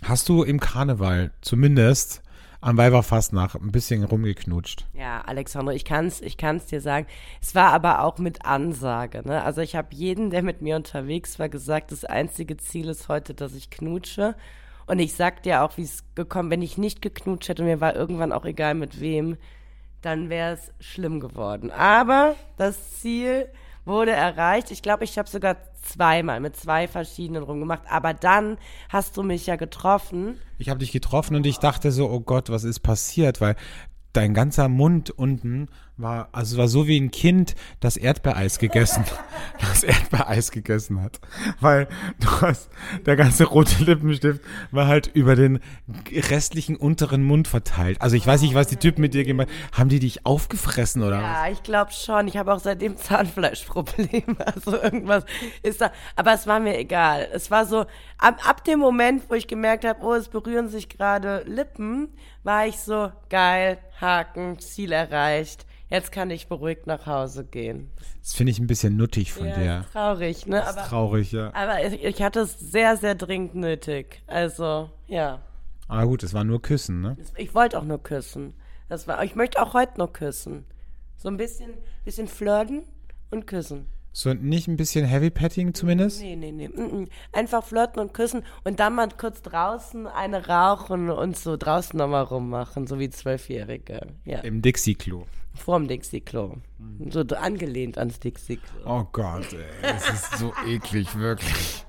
[0.04, 2.22] Hast du im Karneval zumindest
[2.66, 4.88] am Weiberfastnacht ein bisschen rumgeknutscht.
[4.94, 7.06] Ja, Alexandre, ich kann's, ich kann's dir sagen.
[7.40, 9.44] Es war aber auch mit Ansage, ne?
[9.44, 13.36] Also ich habe jeden, der mit mir unterwegs war, gesagt, das einzige Ziel ist heute,
[13.36, 14.36] dass ich knutsche.
[14.88, 17.96] Und ich sag dir auch, wie es gekommen, wenn ich nicht geknutscht hätte, mir war
[17.96, 19.38] irgendwann auch egal mit wem,
[20.02, 21.70] dann wäre es schlimm geworden.
[21.70, 23.48] Aber das Ziel
[23.86, 24.72] wurde erreicht.
[24.72, 27.84] Ich glaube, ich habe sogar zweimal mit zwei verschiedenen rumgemacht.
[27.90, 28.58] Aber dann
[28.90, 30.40] hast du mich ja getroffen.
[30.58, 33.42] Ich habe dich getroffen und ich dachte so, oh Gott, was ist passiert?
[33.42, 33.56] Weil
[34.14, 35.68] dein ganzer Mund unten
[35.98, 39.06] war, also es war so wie ein Kind, das Erdbeereis gegessen,
[39.60, 41.20] das Erdbeereis gegessen hat.
[41.60, 41.88] Weil
[42.20, 42.70] du hast,
[43.06, 44.42] der ganze rote Lippenstift
[44.72, 45.60] war halt über den
[46.12, 48.02] restlichen unteren Mund verteilt.
[48.02, 49.90] Also ich weiß nicht, was die Typen mit dir gemacht haben.
[49.90, 51.24] die dich aufgefressen oder was?
[51.24, 52.28] Ja, ich glaube schon.
[52.28, 54.36] Ich habe auch seitdem Zahnfleischprobleme.
[54.46, 55.24] Also irgendwas
[55.64, 55.92] ist da.
[56.16, 57.28] Aber es war mir egal.
[57.32, 57.86] Es war so,
[58.18, 62.10] ab, ab dem Moment, wo ich gemerkt habe, oh, es berühren sich gerade Lippen,
[62.44, 65.66] war ich so, geil, Haken, Ziel erreicht.
[65.90, 67.92] Jetzt kann ich beruhigt nach Hause gehen.
[68.22, 69.86] Das finde ich ein bisschen nuttig von Ja, dir.
[69.92, 70.58] traurig, ne?
[70.58, 71.54] Das ist Aber, traurig, ja.
[71.54, 74.24] aber ich, ich hatte es sehr, sehr dringend nötig.
[74.26, 75.42] Also, ja.
[75.88, 77.16] Aber gut, es war nur Küssen, ne?
[77.38, 78.56] Ich wollte auch nur küssen.
[78.90, 80.66] Das war, ich möchte auch heute nur küssen.
[81.18, 81.72] So ein bisschen,
[82.04, 82.84] bisschen flirten
[83.30, 83.88] und küssen.
[84.12, 86.22] So nicht ein bisschen Heavy Petting zumindest?
[86.22, 86.70] Nee, nee, nee.
[86.70, 87.08] Mm, mm.
[87.34, 92.24] Einfach flirten und küssen und dann mal kurz draußen eine rauchen und so draußen nochmal
[92.24, 94.08] rummachen, so wie Zwölfjährige.
[94.24, 94.40] Ja.
[94.40, 95.26] Im Dixie-Klo.
[95.56, 96.58] Vorm Dixie-Klo.
[97.10, 98.80] So d- angelehnt ans Dixie-Klo.
[98.86, 101.86] Oh Gott, ey, das ist so eklig, wirklich.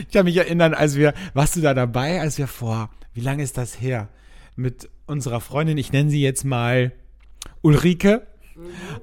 [0.00, 3.42] Ich kann mich erinnern, als wir, warst du da dabei, als wir vor, wie lange
[3.42, 4.08] ist das her?
[4.56, 6.92] Mit unserer Freundin, ich nenne sie jetzt mal
[7.62, 8.26] Ulrike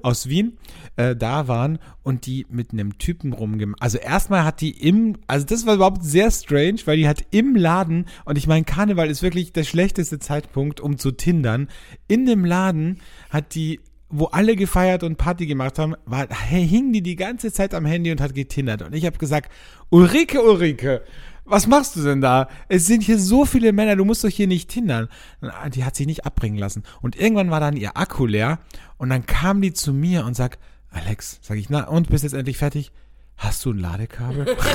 [0.02, 0.58] aus Wien,
[0.96, 3.80] äh, da waren und die mit einem Typen rumgemacht.
[3.82, 7.56] Also erstmal hat die im, also das war überhaupt sehr strange, weil die hat im
[7.56, 11.68] Laden, und ich meine, Karneval ist wirklich der schlechteste Zeitpunkt, um zu tindern.
[12.08, 13.00] In dem Laden
[13.30, 13.80] hat die
[14.14, 18.12] wo alle gefeiert und Party gemacht haben, war, hing die die ganze Zeit am Handy
[18.12, 18.82] und hat getindert.
[18.82, 19.50] Und ich habe gesagt,
[19.88, 21.02] Ulrike, Ulrike,
[21.44, 22.48] was machst du denn da?
[22.68, 25.08] Es sind hier so viele Männer, du musst doch hier nicht tindern.
[25.40, 26.82] Und Die hat sich nicht abbringen lassen.
[27.00, 28.58] Und irgendwann war dann ihr Akku leer
[28.96, 32.34] und dann kam die zu mir und sagt, Alex, sag ich, na und, bist jetzt
[32.34, 32.92] endlich fertig?
[33.36, 34.56] Hast du ein Ladekabel?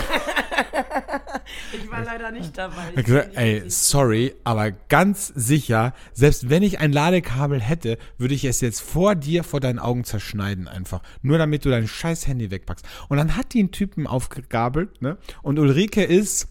[1.73, 2.91] Ich war leider nicht dabei.
[2.95, 8.45] Ich gesagt, ey, sorry, aber ganz sicher, selbst wenn ich ein Ladekabel hätte, würde ich
[8.45, 11.01] es jetzt vor dir, vor deinen Augen zerschneiden einfach.
[11.21, 12.85] Nur damit du dein scheiß Handy wegpackst.
[13.09, 15.17] Und dann hat die einen Typen aufgegabelt, ne?
[15.41, 16.47] Und Ulrike ist,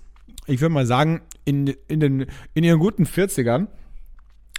[0.46, 3.68] ich würde mal sagen, in, in, den, in ihren guten 40ern,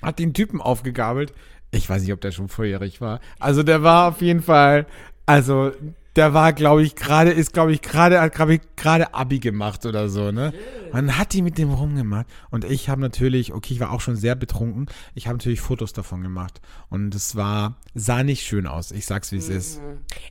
[0.02, 1.34] hat den Typen aufgegabelt.
[1.72, 3.20] Ich weiß nicht, ob der schon vorjährig war.
[3.40, 4.86] Also der war auf jeden Fall,
[5.26, 5.72] also
[6.18, 9.86] der war, glaube ich, gerade, ist, glaube ich, gerade, hat, glaube ich, gerade Abi gemacht
[9.86, 10.52] oder so, ne?
[10.88, 12.26] Und dann hat die mit dem rumgemacht.
[12.50, 14.88] Und ich habe natürlich, okay, ich war auch schon sehr betrunken.
[15.14, 16.60] Ich habe natürlich Fotos davon gemacht.
[16.90, 18.92] Und es war, sah nicht schön aus.
[18.92, 19.82] Ich sag's, wie es ist.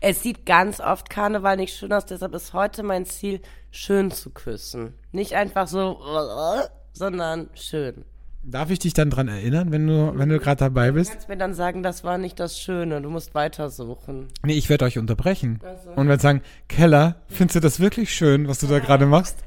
[0.01, 4.31] Es sieht ganz oft Karneval nicht schön aus, deshalb ist heute mein Ziel, schön zu
[4.31, 4.95] küssen.
[5.13, 6.01] Nicht einfach so,
[6.93, 8.05] sondern schön.
[8.49, 11.11] Darf ich dich dann dran erinnern, wenn du, wenn du gerade dabei Du bist?
[11.11, 14.29] kannst mir dann sagen, das war nicht das Schöne, du musst weitersuchen.
[14.45, 15.59] Nee, ich werde euch unterbrechen.
[15.97, 19.43] Und werde sagen, Keller, findest du das wirklich schön, was du da gerade machst?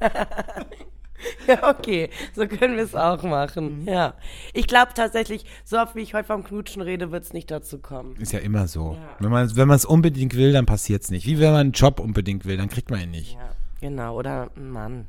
[1.46, 3.86] Ja, okay, so können wir es auch machen.
[3.86, 4.14] Ja.
[4.54, 7.78] Ich glaube tatsächlich, so oft wie ich heute vom Knutschen rede, wird es nicht dazu
[7.78, 8.16] kommen.
[8.16, 8.96] Ist ja immer so.
[9.18, 11.26] Wenn man wenn man es unbedingt will, dann passiert's nicht.
[11.26, 13.34] Wie wenn man einen Job unbedingt will, dann kriegt man ihn nicht.
[13.34, 15.08] Ja, genau, oder ein Mann.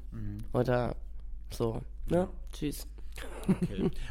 [0.51, 0.97] Oder
[1.49, 1.81] so.
[2.09, 2.27] Ne?
[2.51, 2.87] Tschüss.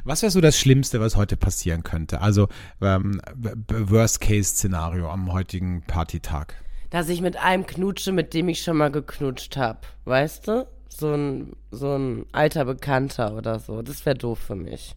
[0.04, 2.20] Was wäre so das Schlimmste, was heute passieren könnte?
[2.20, 2.48] Also
[2.80, 3.20] ähm,
[3.68, 6.54] Worst-Case-Szenario am heutigen Partytag.
[6.90, 9.80] Dass ich mit einem knutsche, mit dem ich schon mal geknutscht habe.
[10.04, 10.66] Weißt du?
[10.88, 13.82] So ein, so ein alter Bekannter oder so.
[13.82, 14.96] Das wäre doof für mich.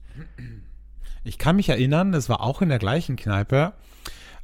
[1.24, 3.74] Ich kann mich erinnern, das war auch in der gleichen Kneipe.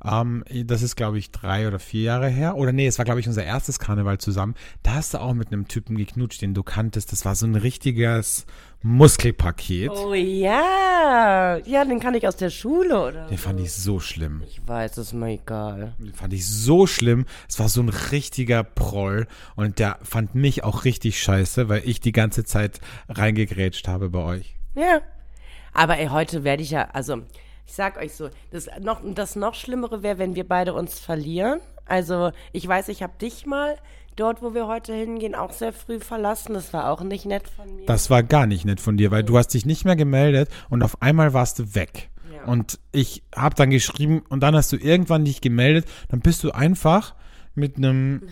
[0.03, 2.55] Ähm, das ist, glaube ich, drei oder vier Jahre her.
[2.55, 4.55] Oder nee, es war, glaube ich, unser erstes Karneval zusammen.
[4.83, 7.11] Da hast du auch mit einem Typen geknutscht, den du kanntest.
[7.11, 8.45] Das war so ein richtiges
[8.81, 9.89] Muskelpaket.
[9.91, 11.57] Oh ja.
[11.65, 13.27] Ja, den kann ich aus der Schule, oder?
[13.27, 14.41] Den fand ich so schlimm.
[14.47, 15.93] Ich weiß, ist mir egal.
[15.99, 17.25] Den fand ich so schlimm.
[17.49, 19.27] Es war so ein richtiger Proll.
[19.55, 22.79] Und der fand mich auch richtig scheiße, weil ich die ganze Zeit
[23.09, 24.55] reingegrätscht habe bei euch.
[24.75, 25.01] Ja.
[25.73, 27.23] Aber ey, heute werde ich ja, also
[27.70, 31.59] ich sag euch so, das noch, das noch Schlimmere wäre, wenn wir beide uns verlieren.
[31.86, 33.78] Also ich weiß, ich habe dich mal
[34.15, 36.55] dort, wo wir heute hingehen, auch sehr früh verlassen.
[36.55, 37.86] Das war auch nicht nett von mir.
[37.86, 40.82] Das war gar nicht nett von dir, weil du hast dich nicht mehr gemeldet und
[40.82, 42.09] auf einmal warst du weg.
[42.34, 42.45] Ja.
[42.45, 45.86] Und ich habe dann geschrieben und dann hast du irgendwann dich gemeldet.
[46.07, 47.13] Dann bist du einfach
[47.53, 48.24] mit einem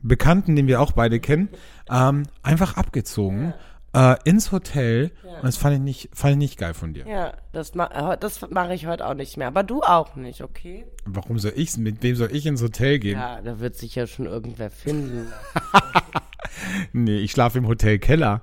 [0.00, 1.48] Bekannten, den wir auch beide kennen,
[1.90, 3.52] ähm, einfach abgezogen.
[3.94, 7.06] Äh, ins Hotel und das fand ich nicht, fand ich nicht geil von dir.
[7.06, 9.48] Ja, das, ma äh, das mache ich heute auch nicht mehr.
[9.48, 10.86] Aber du auch nicht, okay?
[11.04, 11.76] Warum soll ich's?
[11.76, 13.18] Mit wem soll ich ins Hotel gehen?
[13.18, 15.28] Ja, da wird sich ja schon irgendwer finden.
[16.92, 18.40] Nee, ich schlafe im Hotel Keller.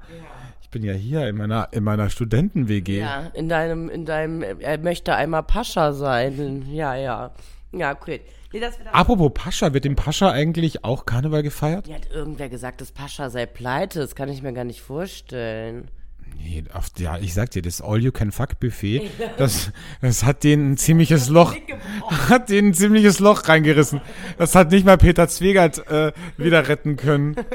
[0.62, 3.00] Ich bin ja hier in meiner, in meiner Studenten-WG.
[3.00, 6.68] ja, in deinem, in deinem, er möchte einmal Pascha sein.
[6.72, 7.32] Ja, ja.
[7.72, 8.22] Ja, okay.
[8.54, 11.88] Nee, Apropos Pascha, wird im Pascha eigentlich auch Karneval gefeiert?
[11.88, 14.00] Mir hat irgendwer gesagt, dass Pascha sei pleite.
[14.00, 15.90] Das kann ich mir gar nicht vorstellen.
[16.38, 21.56] Nee, auf, ja, ich sag dir, das All-You-Can-Fuck-Buffet, das, das hat denen ein ziemliches Loch,
[22.30, 24.02] hat denen ein ziemliches Loch reingerissen.
[24.38, 27.36] Das hat nicht mal Peter Zwegert äh, wieder retten können.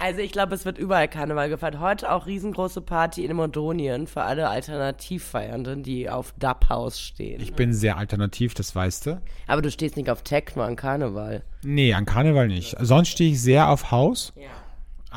[0.00, 1.80] Also ich glaube, es wird überall Karneval gefeiert.
[1.80, 7.40] Heute auch riesengroße Party in Mordonien für alle Alternativfeiernden, die auf Dub House stehen.
[7.40, 9.20] Ich bin sehr alternativ, das weißt du.
[9.48, 11.42] Aber du stehst nicht auf Techno an Karneval.
[11.64, 12.76] Nee, an Karneval nicht.
[12.78, 14.42] Sonst stehe ich sehr auf Haus, Ja.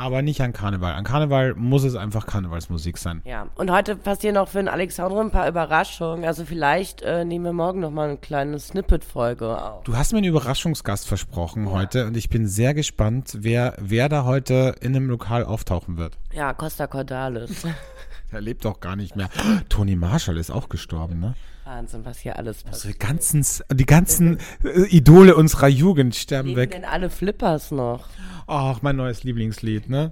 [0.02, 0.94] Aber nicht an Karneval.
[0.94, 3.22] An Karneval muss es einfach Karnevalsmusik sein.
[3.24, 6.26] Ja, und heute passieren auch für den Alexandre ein paar Überraschungen.
[6.26, 9.84] Also vielleicht äh, nehmen wir morgen noch mal eine kleine Snippet-Folge auf.
[9.84, 14.26] Du hast mir einen Überraschungsgast versprochen heute und ich bin sehr gespannt, wer, wer da
[14.26, 16.18] heute in einem Lokal auftauchen wird.
[16.34, 17.64] Ja, Costa Cordalis.
[18.32, 19.30] Der lebt doch gar nicht mehr.
[19.70, 21.36] Toni Marshall ist auch gestorben, ne?
[21.64, 22.96] Wahnsinn, was hier alles Also passiert.
[22.96, 26.72] die ganzen, die ganzen äh, Idole unserer Jugend sterben Leben weg.
[26.72, 28.08] denn alle Flippers noch?
[28.48, 30.12] Ach, mein neues Lieblingslied, ne?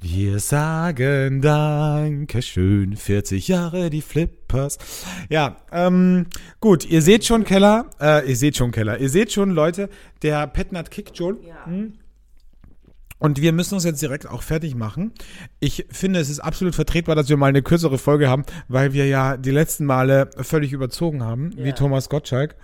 [0.00, 4.78] Wir sagen Dankeschön, 40 Jahre die Flippers.
[5.28, 6.26] Ja, ähm,
[6.60, 9.88] gut, ihr seht schon, Keller, äh, ihr seht schon, Keller, ihr seht schon, Leute,
[10.22, 11.38] der Petnat kickt schon.
[11.64, 11.94] Hm?
[13.18, 15.12] Und wir müssen uns jetzt direkt auch fertig machen.
[15.58, 19.06] Ich finde, es ist absolut vertretbar, dass wir mal eine kürzere Folge haben, weil wir
[19.06, 21.74] ja die letzten Male völlig überzogen haben, wie Ja.
[21.74, 22.56] Thomas Gottschalk.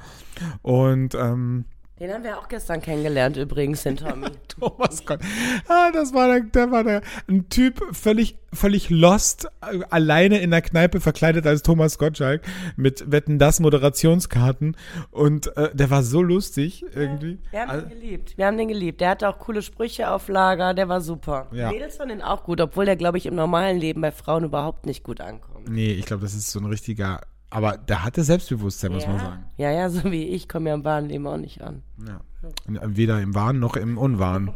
[0.61, 1.65] Und ähm,
[2.01, 4.27] Den haben wir auch gestern kennengelernt übrigens, den Tommy.
[4.49, 5.21] Thomas Gott.
[5.69, 10.51] Ah, das war der, der war der, ein Typ völlig, völlig lost, äh, alleine in
[10.51, 12.43] der Kneipe verkleidet als Thomas Gottschalk
[12.77, 14.77] mit Wetten das Moderationskarten
[15.11, 17.39] und äh, der war so lustig irgendwie.
[17.51, 18.37] Wir haben Also- den geliebt.
[18.37, 19.01] Wir haben den geliebt.
[19.01, 20.75] Der hatte auch coole Sprüche auf Lager.
[20.75, 21.47] Der war super.
[21.53, 21.71] Ja.
[21.71, 24.87] Mädels fanden den auch gut, obwohl der, glaube ich, im normalen Leben bei Frauen überhaupt
[24.87, 25.69] nicht gut ankommt.
[25.69, 27.21] nee, ich glaube, das ist so ein richtiger,
[27.53, 29.23] aber der hatte Selbstbewusstsein, muss man ja.
[29.23, 29.45] sagen.
[29.59, 31.83] ja, ja, so wie ich komme ja im wahren Leben auch nicht an.
[32.07, 32.21] Ja.
[32.67, 34.55] Weder im Wahn noch im Unwahn.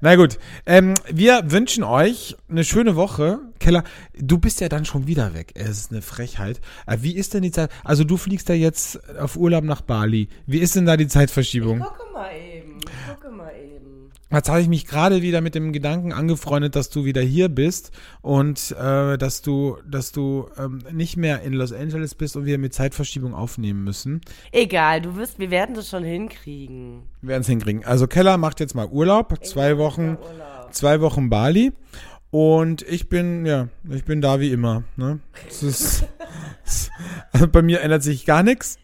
[0.00, 3.38] Na gut, ähm, wir wünschen euch eine schöne Woche.
[3.58, 3.84] Keller,
[4.18, 5.52] du bist ja dann schon wieder weg.
[5.54, 6.62] Es ist eine Frechheit.
[6.86, 7.70] Äh, wie ist denn die Zeit?
[7.84, 10.30] Also du fliegst ja jetzt auf Urlaub nach Bali.
[10.46, 11.80] Wie ist denn da die Zeitverschiebung?
[11.80, 12.80] Gucke mal eben.
[13.08, 13.69] Gucke mal eben.
[14.32, 17.90] Jetzt habe ich mich gerade wieder mit dem Gedanken angefreundet, dass du wieder hier bist
[18.22, 22.58] und äh, dass du, dass du ähm, nicht mehr in Los Angeles bist und wir
[22.58, 24.20] mit Zeitverschiebung aufnehmen müssen.
[24.52, 27.02] Egal, du wirst, wir werden das schon hinkriegen.
[27.22, 27.84] Wir werden es hinkriegen.
[27.84, 30.16] Also Keller macht jetzt mal Urlaub, zwei Wochen,
[30.70, 31.72] zwei Wochen Bali.
[32.30, 34.84] Und ich bin, ja, ich bin da wie immer.
[34.94, 35.18] Ne?
[35.48, 36.04] Das ist,
[37.32, 38.78] also bei mir ändert sich gar nichts.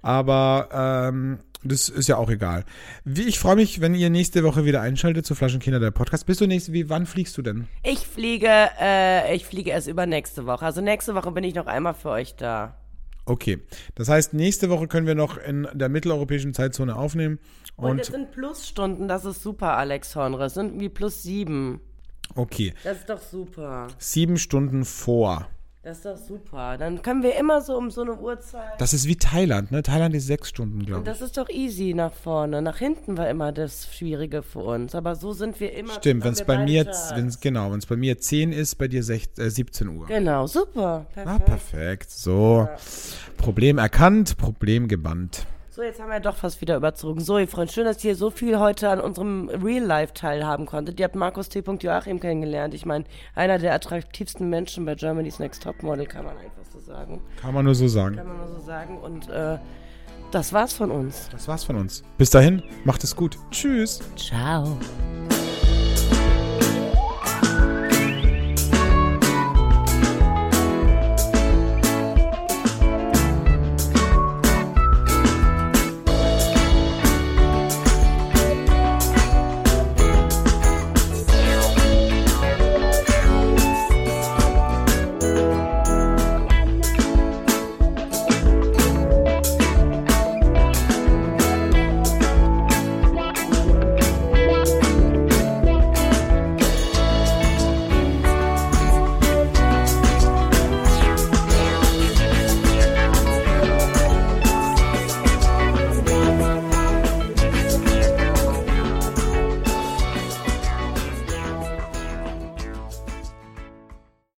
[0.00, 2.64] Aber ähm, das ist ja auch egal.
[3.04, 6.26] Wie, ich freue mich, wenn ihr nächste Woche wieder einschaltet zu Flaschenkinder der Podcast.
[6.26, 7.68] Bist du nächste, wie, wann fliegst du denn?
[7.82, 8.48] Ich fliege,
[8.80, 10.64] äh, ich fliege erst übernächste Woche.
[10.64, 12.76] Also nächste Woche bin ich noch einmal für euch da.
[13.26, 13.58] Okay.
[13.94, 17.38] Das heißt, nächste Woche können wir noch in der mitteleuropäischen Zeitzone aufnehmen.
[17.76, 20.46] Und, Und, es sind Plusstunden, das ist super, Alex Hornre.
[20.46, 21.80] Es sind wie plus sieben.
[22.34, 22.74] okay.
[22.84, 23.88] Das ist doch super.
[23.98, 25.48] Sieben Stunden vor.
[25.82, 26.76] Das ist doch super.
[26.76, 28.78] Dann können wir immer so um so eine Uhrzeit.
[28.78, 29.82] Das ist wie Thailand, ne?
[29.82, 31.12] Thailand ist sechs Stunden, glaube Und ich.
[31.18, 32.60] das ist doch easy nach vorne.
[32.60, 34.94] Nach hinten war immer das Schwierige für uns.
[34.94, 35.94] Aber so sind wir immer.
[35.94, 39.02] Stimmt, wenn es bei mir, wenn's, genau, wenn es bei mir 10 ist, bei dir
[39.02, 40.06] sech, äh, 17 Uhr.
[40.06, 41.06] Genau, super.
[41.16, 41.44] Ah, Perfekt.
[41.46, 42.10] perfekt.
[42.10, 42.68] So.
[43.38, 45.46] Problem erkannt, Problem gebannt.
[45.80, 47.20] So, jetzt haben wir doch fast wieder überzogen.
[47.20, 51.00] So, ihr Freunde, schön, dass ihr so viel heute an unserem Real-Life teilhaben konntet.
[51.00, 51.64] Ihr habt Markus T.
[51.80, 52.74] Joachim kennengelernt.
[52.74, 57.22] Ich meine, einer der attraktivsten Menschen bei Germany's Next Topmodel, kann man einfach so sagen.
[57.40, 58.16] Kann man nur so sagen.
[58.16, 58.98] Kann man nur so sagen.
[58.98, 59.56] Und äh,
[60.30, 61.30] das war's von uns.
[61.32, 62.04] Das war's von uns.
[62.18, 63.38] Bis dahin, macht es gut.
[63.50, 64.00] Tschüss.
[64.16, 64.76] Ciao.